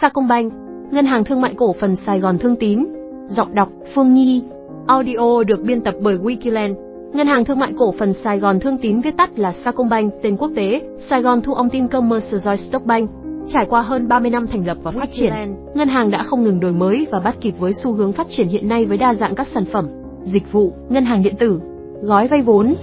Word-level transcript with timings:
Sacombank, 0.00 0.52
Ngân 0.90 1.06
hàng 1.06 1.24
Thương 1.24 1.40
mại 1.40 1.54
Cổ 1.54 1.72
phần 1.72 1.96
Sài 1.96 2.20
Gòn 2.20 2.38
Thương 2.38 2.56
Tín. 2.56 2.84
Giọng 3.28 3.54
đọc 3.54 3.68
Phương 3.94 4.14
Nhi. 4.14 4.42
Audio 4.86 5.42
được 5.46 5.62
biên 5.62 5.80
tập 5.80 5.94
bởi 6.00 6.18
Wikiland. 6.18 6.74
Ngân 7.12 7.26
hàng 7.26 7.44
Thương 7.44 7.58
mại 7.58 7.72
Cổ 7.78 7.92
phần 7.98 8.12
Sài 8.12 8.38
Gòn 8.38 8.60
Thương 8.60 8.78
Tín 8.78 9.00
viết 9.00 9.16
tắt 9.16 9.38
là 9.38 9.52
Sacombank, 9.52 10.12
tên 10.22 10.36
quốc 10.36 10.50
tế, 10.56 10.80
Sài 11.10 11.22
Gòn 11.22 11.42
Thu 11.42 11.54
Ông 11.54 11.68
Tin 11.70 11.88
Commercial 11.88 12.56
Stock 12.56 12.86
Bank. 12.86 13.10
Trải 13.52 13.66
qua 13.68 13.82
hơn 13.82 14.08
30 14.08 14.30
năm 14.30 14.46
thành 14.46 14.66
lập 14.66 14.76
và 14.82 14.90
phát 14.90 15.08
triển, 15.12 15.32
ngân 15.74 15.88
hàng 15.88 16.10
đã 16.10 16.22
không 16.22 16.44
ngừng 16.44 16.60
đổi 16.60 16.72
mới 16.72 17.06
và 17.10 17.20
bắt 17.20 17.36
kịp 17.40 17.54
với 17.58 17.72
xu 17.72 17.92
hướng 17.92 18.12
phát 18.12 18.26
triển 18.28 18.48
hiện 18.48 18.68
nay 18.68 18.84
với 18.84 18.98
đa 18.98 19.14
dạng 19.14 19.34
các 19.34 19.48
sản 19.54 19.64
phẩm, 19.72 19.88
dịch 20.24 20.52
vụ, 20.52 20.72
ngân 20.88 21.04
hàng 21.04 21.22
điện 21.22 21.34
tử, 21.38 21.60
gói 22.02 22.28
vay 22.28 22.42
vốn, 22.42 22.74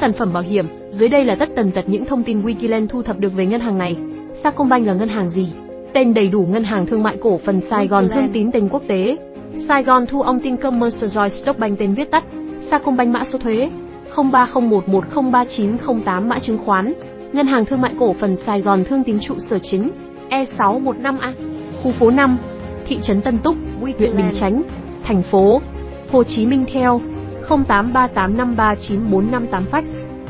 sản 0.00 0.12
phẩm 0.12 0.32
bảo 0.32 0.42
hiểm. 0.42 0.66
Dưới 0.90 1.08
đây 1.08 1.24
là 1.24 1.34
tất 1.34 1.48
tần 1.56 1.72
tật 1.72 1.84
những 1.86 2.04
thông 2.04 2.22
tin 2.22 2.42
Wikiland 2.42 2.86
thu 2.86 3.02
thập 3.02 3.18
được 3.18 3.32
về 3.36 3.46
ngân 3.46 3.60
hàng 3.60 3.78
này. 3.78 3.96
Sacombank 4.42 4.86
là 4.86 4.94
ngân 4.94 5.08
hàng 5.08 5.30
gì? 5.30 5.52
Tên 5.96 6.14
đầy 6.14 6.28
đủ 6.28 6.46
Ngân 6.50 6.64
hàng 6.64 6.86
Thương 6.86 7.02
mại 7.02 7.16
Cổ 7.16 7.40
phần 7.44 7.60
Sài 7.60 7.88
Gòn 7.88 8.08
Thương 8.14 8.28
Tín 8.32 8.52
tên 8.52 8.68
quốc 8.68 8.82
tế. 8.88 9.16
Sài 9.68 9.82
Gòn 9.82 10.06
Thu 10.06 10.22
Ông 10.22 10.40
Tin 10.40 10.56
Commercial 10.56 11.28
Stock 11.28 11.58
Bank 11.58 11.78
tên 11.78 11.94
viết 11.94 12.10
tắt. 12.10 12.24
Sacombank 12.70 13.14
mã 13.14 13.24
số 13.32 13.38
thuế 13.38 13.70
0301103908 14.14 16.26
mã 16.26 16.38
chứng 16.38 16.58
khoán. 16.58 16.92
Ngân 17.32 17.46
hàng 17.46 17.64
Thương 17.64 17.80
mại 17.80 17.94
Cổ 17.98 18.12
phần 18.12 18.36
Sài 18.36 18.60
Gòn 18.60 18.84
Thương 18.84 19.04
Tín 19.04 19.18
trụ 19.20 19.34
sở 19.38 19.58
chính 19.58 19.90
E615A, 20.30 21.32
khu 21.82 21.92
phố 21.92 22.10
5, 22.10 22.38
thị 22.86 22.98
trấn 23.02 23.22
Tân 23.22 23.38
Túc, 23.38 23.56
huyện 23.80 24.16
Bình 24.16 24.30
Chánh, 24.34 24.62
thành 25.04 25.22
phố 25.22 25.60
Hồ 26.10 26.24
Chí 26.24 26.46
Minh 26.46 26.64
theo 26.72 27.00
0838539458 27.48 29.64
fax 29.70 29.82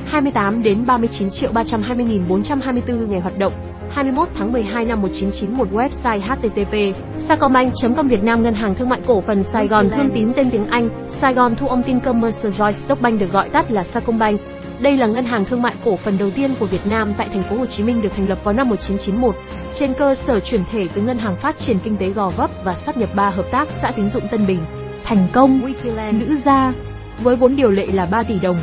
28 0.05 0.62
đến 0.62 0.87
39 0.87 1.30
triệu 1.30 1.52
320.424 1.52 3.09
ngày 3.09 3.21
hoạt 3.21 3.38
động 3.38 3.52
21 3.97 4.29
tháng 4.39 4.53
12 4.53 4.85
năm 4.85 5.03
1991 5.03 5.69
website 5.69 6.21
http 6.21 6.97
sacombank.com 7.29 8.09
Việt 8.09 8.23
Nam 8.23 8.43
Ngân 8.43 8.55
hàng 8.55 8.75
Thương 8.75 8.89
mại 8.89 9.01
Cổ 9.07 9.21
phần 9.21 9.45
Sài 9.53 9.69
Gòn 9.69 9.91
Thương 9.91 10.11
tín 10.15 10.33
tên 10.37 10.51
tiếng 10.51 10.66
Anh 10.66 10.88
Sài 11.21 11.35
Gòn 11.35 11.57
Thu 11.57 11.69
Ông 11.69 11.83
Tin 11.87 12.01
Commercial 12.01 12.73
Stock 12.85 13.03
Bank 13.03 13.21
được 13.21 13.33
gọi 13.33 13.49
tắt 13.49 13.71
là 13.71 13.85
Sacombank. 13.85 14.41
Đây 14.80 14.97
là 14.97 15.07
ngân 15.07 15.25
hàng 15.25 15.45
thương 15.45 15.63
mại 15.63 15.75
cổ 15.85 15.97
phần 15.97 16.19
đầu 16.19 16.30
tiên 16.30 16.55
của 16.61 16.66
Việt 16.66 16.87
Nam 16.91 17.15
tại 17.19 17.29
thành 17.33 17.43
phố 17.43 17.57
Hồ 17.57 17.66
Chí 17.66 17.83
Minh 17.83 18.03
được 18.03 18.09
thành 18.16 18.29
lập 18.29 18.38
vào 18.45 18.55
năm 18.55 18.69
1991, 18.69 19.35
trên 19.75 19.95
cơ 19.95 20.15
sở 20.27 20.41
chuyển 20.41 20.63
thể 20.73 20.88
từ 20.95 21.03
Ngân 21.03 21.19
hàng 21.19 21.37
Phát 21.37 21.59
triển 21.59 21.79
Kinh 21.85 21.97
tế 21.97 22.09
Gò 22.09 22.31
Vấp 22.31 22.51
và 22.65 22.77
sáp 22.87 22.97
nhập 22.97 23.09
ba 23.15 23.31
hợp 23.31 23.47
tác 23.51 23.69
xã 23.83 23.91
tín 23.91 24.10
dụng 24.10 24.29
Tân 24.31 24.47
Bình. 24.47 24.60
Thành 25.05 25.27
công, 25.33 25.75
nữ 26.13 26.37
gia, 26.45 26.73
với 27.23 27.37
vốn 27.37 27.57
điều 27.57 27.69
lệ 27.69 27.87
là 27.87 28.07
3 28.07 28.23
tỷ 28.23 28.38
đồng, 28.43 28.57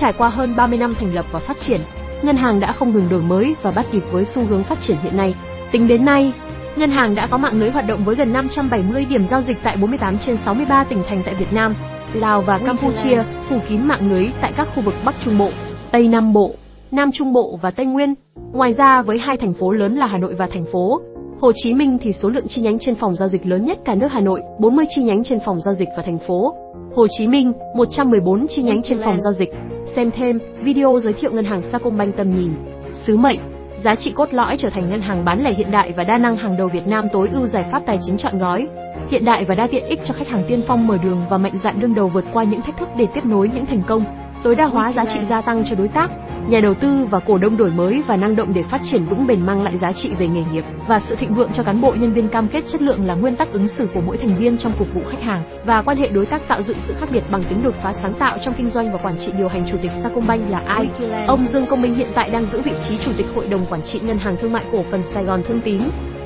trải 0.00 0.12
qua 0.12 0.28
hơn 0.28 0.56
30 0.56 0.78
năm 0.78 0.94
thành 0.94 1.14
lập 1.14 1.26
và 1.32 1.38
phát 1.38 1.56
triển, 1.66 1.80
ngân 2.22 2.36
hàng 2.36 2.60
đã 2.60 2.72
không 2.72 2.92
ngừng 2.92 3.08
đổi 3.10 3.22
mới 3.22 3.54
và 3.62 3.70
bắt 3.70 3.86
kịp 3.92 4.02
với 4.12 4.24
xu 4.24 4.44
hướng 4.44 4.62
phát 4.62 4.78
triển 4.80 4.96
hiện 5.02 5.16
nay. 5.16 5.34
Tính 5.72 5.88
đến 5.88 6.04
nay, 6.04 6.32
ngân 6.76 6.90
hàng 6.90 7.14
đã 7.14 7.26
có 7.26 7.38
mạng 7.38 7.60
lưới 7.60 7.70
hoạt 7.70 7.86
động 7.86 8.04
với 8.04 8.16
gần 8.16 8.32
570 8.32 9.04
điểm 9.04 9.26
giao 9.30 9.42
dịch 9.42 9.56
tại 9.62 9.76
48 9.80 10.18
trên 10.18 10.36
63 10.44 10.84
tỉnh 10.84 11.02
thành 11.08 11.22
tại 11.24 11.34
Việt 11.34 11.52
Nam, 11.52 11.74
Lào 12.14 12.42
và 12.42 12.58
Campuchia, 12.58 13.22
phủ 13.48 13.58
kín 13.68 13.88
mạng 13.88 14.10
lưới 14.10 14.26
tại 14.40 14.52
các 14.56 14.68
khu 14.74 14.82
vực 14.82 14.94
Bắc 15.04 15.14
Trung 15.24 15.38
Bộ, 15.38 15.50
Tây 15.90 16.08
Nam 16.08 16.32
Bộ, 16.32 16.50
Nam 16.90 17.10
Trung 17.12 17.32
Bộ 17.32 17.58
và 17.62 17.70
Tây 17.70 17.86
Nguyên. 17.86 18.14
Ngoài 18.52 18.72
ra 18.72 19.02
với 19.02 19.18
hai 19.18 19.36
thành 19.36 19.54
phố 19.60 19.72
lớn 19.72 19.96
là 19.96 20.06
Hà 20.06 20.18
Nội 20.18 20.34
và 20.34 20.48
thành 20.52 20.64
phố 20.72 21.00
Hồ 21.40 21.52
Chí 21.54 21.74
Minh 21.74 21.98
thì 22.02 22.12
số 22.12 22.28
lượng 22.28 22.48
chi 22.48 22.62
nhánh 22.62 22.78
trên 22.78 22.94
phòng 22.94 23.16
giao 23.16 23.28
dịch 23.28 23.46
lớn 23.46 23.64
nhất 23.64 23.78
cả 23.84 23.94
nước 23.94 24.08
Hà 24.10 24.20
Nội, 24.20 24.40
40 24.58 24.84
chi 24.94 25.02
nhánh 25.02 25.24
trên 25.24 25.38
phòng 25.46 25.60
giao 25.60 25.74
dịch 25.74 25.88
và 25.96 26.02
thành 26.06 26.18
phố 26.18 26.54
Hồ 26.94 27.06
Chí 27.18 27.26
Minh, 27.26 27.52
114 27.76 28.46
chi 28.48 28.62
nhánh 28.62 28.82
trên 28.82 28.98
phòng 29.04 29.20
giao 29.20 29.32
dịch. 29.32 29.50
Xem 29.86 30.10
thêm 30.10 30.38
video 30.62 31.00
giới 31.00 31.12
thiệu 31.12 31.32
ngân 31.32 31.44
hàng 31.44 31.62
Sacombank 31.62 32.16
tầm 32.16 32.36
nhìn, 32.36 32.54
sứ 32.94 33.16
mệnh, 33.16 33.38
giá 33.84 33.94
trị 33.94 34.12
cốt 34.12 34.34
lõi 34.34 34.56
trở 34.58 34.70
thành 34.70 34.90
ngân 34.90 35.00
hàng 35.00 35.24
bán 35.24 35.44
lẻ 35.44 35.52
hiện 35.52 35.70
đại 35.70 35.92
và 35.96 36.04
đa 36.04 36.18
năng 36.18 36.36
hàng 36.36 36.56
đầu 36.56 36.68
Việt 36.68 36.86
Nam 36.86 37.04
tối 37.12 37.28
ưu 37.32 37.46
giải 37.46 37.64
pháp 37.72 37.82
tài 37.86 37.98
chính 38.02 38.16
chọn 38.16 38.38
gói, 38.38 38.68
hiện 39.08 39.24
đại 39.24 39.44
và 39.44 39.54
đa 39.54 39.66
tiện 39.66 39.84
ích 39.84 40.00
cho 40.04 40.14
khách 40.14 40.28
hàng 40.28 40.44
tiên 40.48 40.62
phong 40.66 40.86
mở 40.86 40.98
đường 41.02 41.22
và 41.30 41.38
mạnh 41.38 41.58
dạn 41.62 41.80
đương 41.80 41.94
đầu 41.94 42.08
vượt 42.08 42.24
qua 42.32 42.44
những 42.44 42.62
thách 42.62 42.78
thức 42.78 42.88
để 42.96 43.06
tiếp 43.14 43.24
nối 43.24 43.50
những 43.54 43.66
thành 43.66 43.82
công 43.86 44.04
tối 44.42 44.54
đa 44.54 44.64
hóa 44.64 44.92
giá 44.92 45.04
trị 45.04 45.20
gia 45.30 45.40
tăng 45.40 45.64
cho 45.70 45.76
đối 45.76 45.88
tác, 45.88 46.10
nhà 46.48 46.60
đầu 46.60 46.74
tư 46.74 47.06
và 47.10 47.20
cổ 47.20 47.38
đông 47.38 47.56
đổi 47.56 47.70
mới 47.70 48.02
và 48.06 48.16
năng 48.16 48.36
động 48.36 48.54
để 48.54 48.62
phát 48.62 48.80
triển 48.90 49.04
vững 49.04 49.26
bền 49.26 49.46
mang 49.46 49.62
lại 49.62 49.78
giá 49.78 49.92
trị 49.92 50.10
về 50.18 50.26
nghề 50.26 50.42
nghiệp 50.52 50.64
và 50.88 51.00
sự 51.08 51.16
thịnh 51.16 51.34
vượng 51.34 51.50
cho 51.54 51.62
cán 51.62 51.80
bộ 51.80 51.92
nhân 51.92 52.12
viên 52.12 52.28
cam 52.28 52.48
kết 52.48 52.64
chất 52.68 52.82
lượng 52.82 53.06
là 53.06 53.14
nguyên 53.14 53.36
tắc 53.36 53.52
ứng 53.52 53.68
xử 53.68 53.88
của 53.94 54.00
mỗi 54.00 54.16
thành 54.16 54.36
viên 54.38 54.58
trong 54.58 54.72
phục 54.72 54.94
vụ 54.94 55.00
khách 55.10 55.22
hàng 55.22 55.42
và 55.64 55.82
quan 55.82 55.96
hệ 55.96 56.08
đối 56.08 56.26
tác 56.26 56.48
tạo 56.48 56.62
dựng 56.62 56.76
sự 56.86 56.94
khác 57.00 57.08
biệt 57.12 57.22
bằng 57.30 57.44
tính 57.44 57.62
đột 57.62 57.74
phá 57.82 57.92
sáng 58.02 58.14
tạo 58.14 58.38
trong 58.44 58.54
kinh 58.54 58.70
doanh 58.70 58.92
và 58.92 58.98
quản 58.98 59.18
trị 59.18 59.32
điều 59.38 59.48
hành 59.48 59.64
chủ 59.70 59.76
tịch 59.82 59.90
Sacombank 60.02 60.50
là 60.50 60.62
ai? 60.66 60.88
Ông 61.26 61.46
Dương 61.46 61.66
Công 61.66 61.82
Minh 61.82 61.94
hiện 61.94 62.08
tại 62.14 62.30
đang 62.30 62.46
giữ 62.52 62.60
vị 62.60 62.72
trí 62.88 62.98
chủ 63.04 63.10
tịch 63.16 63.26
hội 63.34 63.46
đồng 63.46 63.66
quản 63.66 63.82
trị 63.82 64.00
ngân 64.02 64.18
hàng 64.18 64.36
thương 64.40 64.52
mại 64.52 64.64
cổ 64.72 64.84
phần 64.90 65.02
Sài 65.14 65.24
Gòn 65.24 65.42
Thương 65.48 65.60
Tín. 65.60 65.80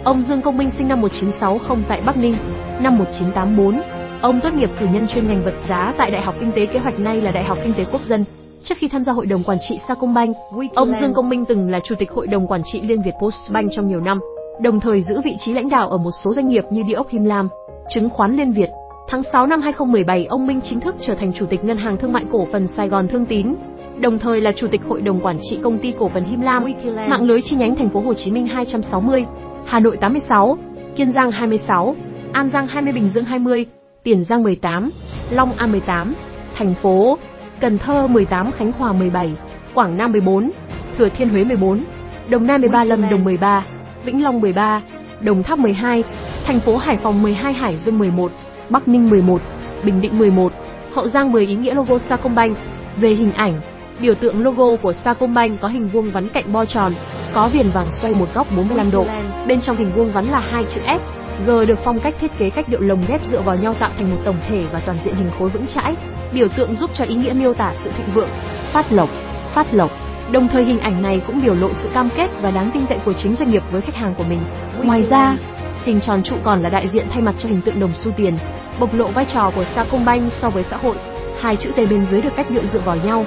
Ông 0.04 0.22
Dương 0.22 0.42
Công 0.42 0.56
Minh 0.56 0.70
sinh 0.70 0.88
năm 0.88 1.00
1960 1.00 1.84
tại 1.88 2.02
Bắc 2.06 2.16
Ninh, 2.16 2.36
năm 2.80 2.98
1984 2.98 3.80
Ông 4.22 4.40
tốt 4.40 4.54
nghiệp 4.54 4.70
cử 4.80 4.86
nhân 4.92 5.06
chuyên 5.08 5.28
ngành 5.28 5.42
vật 5.44 5.54
giá 5.68 5.94
tại 5.98 6.10
Đại 6.10 6.22
học 6.22 6.34
Kinh 6.40 6.52
tế 6.52 6.66
Kế 6.66 6.78
hoạch 6.78 7.00
nay 7.00 7.20
là 7.20 7.30
Đại 7.30 7.44
học 7.44 7.58
Kinh 7.64 7.74
tế 7.74 7.84
Quốc 7.92 8.00
dân. 8.08 8.24
Trước 8.64 8.74
khi 8.78 8.88
tham 8.88 9.04
gia 9.04 9.12
hội 9.12 9.26
đồng 9.26 9.42
quản 9.44 9.58
trị 9.68 9.78
Sacombank, 9.88 10.36
ông 10.74 10.92
Dương 11.00 11.14
Công 11.14 11.28
Minh 11.28 11.44
từng 11.48 11.70
là 11.70 11.80
chủ 11.84 11.94
tịch 11.98 12.10
hội 12.10 12.26
đồng 12.26 12.46
quản 12.46 12.60
trị 12.72 12.80
Liên 12.80 13.02
Việt 13.02 13.12
Postbank 13.22 13.70
trong 13.72 13.88
nhiều 13.88 14.00
năm, 14.00 14.20
đồng 14.60 14.80
thời 14.80 15.02
giữ 15.02 15.20
vị 15.20 15.36
trí 15.38 15.52
lãnh 15.52 15.68
đạo 15.68 15.88
ở 15.88 15.98
một 15.98 16.10
số 16.24 16.34
doanh 16.34 16.48
nghiệp 16.48 16.64
như 16.70 16.82
Địa 16.82 16.94
ốc 16.94 17.08
Him 17.08 17.24
Lam, 17.24 17.48
chứng 17.88 18.10
khoán 18.10 18.36
Liên 18.36 18.52
Việt. 18.52 18.68
Tháng 19.08 19.22
6 19.32 19.46
năm 19.46 19.60
2017, 19.60 20.26
ông 20.26 20.46
Minh 20.46 20.60
chính 20.64 20.80
thức 20.80 20.94
trở 21.00 21.14
thành 21.14 21.32
chủ 21.32 21.46
tịch 21.46 21.64
Ngân 21.64 21.76
hàng 21.76 21.96
Thương 21.96 22.12
mại 22.12 22.24
Cổ 22.32 22.46
phần 22.52 22.68
Sài 22.68 22.88
Gòn 22.88 23.08
Thương 23.08 23.26
Tín, 23.26 23.54
đồng 24.00 24.18
thời 24.18 24.40
là 24.40 24.52
chủ 24.56 24.66
tịch 24.70 24.80
hội 24.88 25.00
đồng 25.00 25.20
quản 25.20 25.38
trị 25.42 25.58
công 25.62 25.78
ty 25.78 25.92
cổ 25.98 26.08
phần 26.08 26.24
Him 26.24 26.40
Lam, 26.40 26.64
mạng 27.08 27.24
lưới 27.24 27.42
chi 27.42 27.56
nhánh 27.56 27.76
thành 27.76 27.88
phố 27.88 28.00
Hồ 28.00 28.14
Chí 28.14 28.30
Minh 28.30 28.46
260, 28.46 29.24
Hà 29.66 29.80
Nội 29.80 29.96
86, 29.96 30.58
Kiên 30.96 31.12
Giang 31.12 31.30
26, 31.30 31.94
An 32.32 32.50
Giang 32.50 32.66
20 32.66 32.92
Bình 32.92 33.10
Dương 33.14 33.24
20, 33.24 33.66
Tiền 34.04 34.24
Giang 34.24 34.42
18, 34.42 34.90
Long 35.30 35.52
An 35.52 35.72
18, 35.72 36.14
thành 36.54 36.74
phố 36.74 37.18
Cần 37.60 37.78
Thơ 37.78 38.06
18, 38.06 38.52
Khánh 38.52 38.72
Hòa 38.72 38.92
17, 38.92 39.32
Quảng 39.74 39.96
Nam 39.96 40.12
14, 40.12 40.50
Thừa 40.98 41.08
Thiên 41.08 41.28
Huế 41.28 41.44
14, 41.44 41.84
Đồng 42.28 42.46
Nai 42.46 42.58
13, 42.58 42.84
Lâm 42.84 43.10
Đồng 43.10 43.24
13, 43.24 43.64
Vĩnh 44.04 44.22
Long 44.22 44.40
13, 44.40 44.82
Đồng 45.20 45.42
Tháp 45.42 45.58
12, 45.58 46.04
thành 46.46 46.60
phố 46.60 46.76
Hải 46.76 46.96
Phòng 46.96 47.22
12, 47.22 47.52
Hải 47.52 47.76
Dương 47.84 47.98
11, 47.98 48.32
Bắc 48.68 48.88
Ninh 48.88 49.10
11, 49.10 49.40
Bình 49.84 50.00
Định 50.00 50.18
11, 50.18 50.52
Hậu 50.94 51.08
Giang 51.08 51.32
10 51.32 51.46
ý 51.46 51.54
nghĩa 51.54 51.74
logo 51.74 51.98
Sacombank. 51.98 52.56
Về 52.96 53.10
hình 53.10 53.32
ảnh, 53.32 53.60
biểu 54.00 54.14
tượng 54.14 54.42
logo 54.42 54.76
của 54.76 54.92
Sacombank 54.92 55.60
có 55.60 55.68
hình 55.68 55.88
vuông 55.88 56.10
vắn 56.10 56.28
cạnh 56.28 56.52
bo 56.52 56.64
tròn, 56.64 56.92
có 57.34 57.48
viền 57.48 57.70
vàng 57.70 57.88
xoay 57.90 58.14
một 58.14 58.26
góc 58.34 58.46
45 58.56 58.90
độ. 58.90 59.06
Bên 59.46 59.60
trong 59.60 59.76
hình 59.76 59.90
vuông 59.96 60.12
vắn 60.12 60.24
là 60.24 60.38
hai 60.38 60.64
chữ 60.74 60.80
S 60.86 61.23
G 61.46 61.50
được 61.68 61.78
phong 61.84 62.00
cách 62.00 62.14
thiết 62.20 62.30
kế 62.38 62.50
cách 62.50 62.68
điệu 62.68 62.80
lồng 62.80 63.04
ghép 63.08 63.20
dựa 63.30 63.40
vào 63.40 63.56
nhau 63.56 63.74
tạo 63.74 63.90
thành 63.96 64.10
một 64.10 64.16
tổng 64.24 64.36
thể 64.48 64.64
và 64.72 64.80
toàn 64.80 64.98
diện 65.04 65.14
hình 65.14 65.30
khối 65.38 65.48
vững 65.48 65.66
chãi, 65.66 65.94
biểu 66.32 66.48
tượng 66.48 66.74
giúp 66.74 66.90
cho 66.94 67.04
ý 67.04 67.14
nghĩa 67.14 67.32
miêu 67.32 67.54
tả 67.54 67.74
sự 67.84 67.90
thịnh 67.96 68.14
vượng, 68.14 68.28
phát 68.72 68.92
lộc, 68.92 69.08
phát 69.54 69.74
lộc. 69.74 69.90
Đồng 70.32 70.48
thời 70.48 70.64
hình 70.64 70.80
ảnh 70.80 71.02
này 71.02 71.22
cũng 71.26 71.40
biểu 71.44 71.54
lộ 71.54 71.68
sự 71.74 71.88
cam 71.94 72.08
kết 72.16 72.30
và 72.42 72.50
đáng 72.50 72.70
tin 72.74 72.86
cậy 72.88 72.98
của 73.04 73.12
chính 73.12 73.34
doanh 73.34 73.50
nghiệp 73.50 73.62
với 73.70 73.80
khách 73.80 73.94
hàng 73.94 74.14
của 74.14 74.24
mình. 74.28 74.40
Ngoài 74.82 75.06
ra, 75.10 75.36
hình 75.84 76.00
tròn 76.00 76.22
trụ 76.22 76.36
còn 76.44 76.62
là 76.62 76.68
đại 76.68 76.88
diện 76.88 77.06
thay 77.10 77.22
mặt 77.22 77.34
cho 77.38 77.48
hình 77.48 77.60
tượng 77.60 77.80
đồng 77.80 77.92
xu 77.94 78.10
tiền, 78.16 78.38
bộc 78.80 78.94
lộ 78.94 79.08
vai 79.08 79.24
trò 79.34 79.52
của 79.56 79.64
Sacombank 79.64 80.32
so 80.32 80.50
với 80.50 80.62
xã 80.62 80.76
hội. 80.76 80.96
Hai 81.40 81.56
chữ 81.56 81.70
T 81.70 81.76
bên 81.76 82.06
dưới 82.10 82.22
được 82.22 82.36
cách 82.36 82.50
điệu 82.50 82.62
dựa 82.72 82.80
vào 82.80 82.96
nhau, 83.04 83.24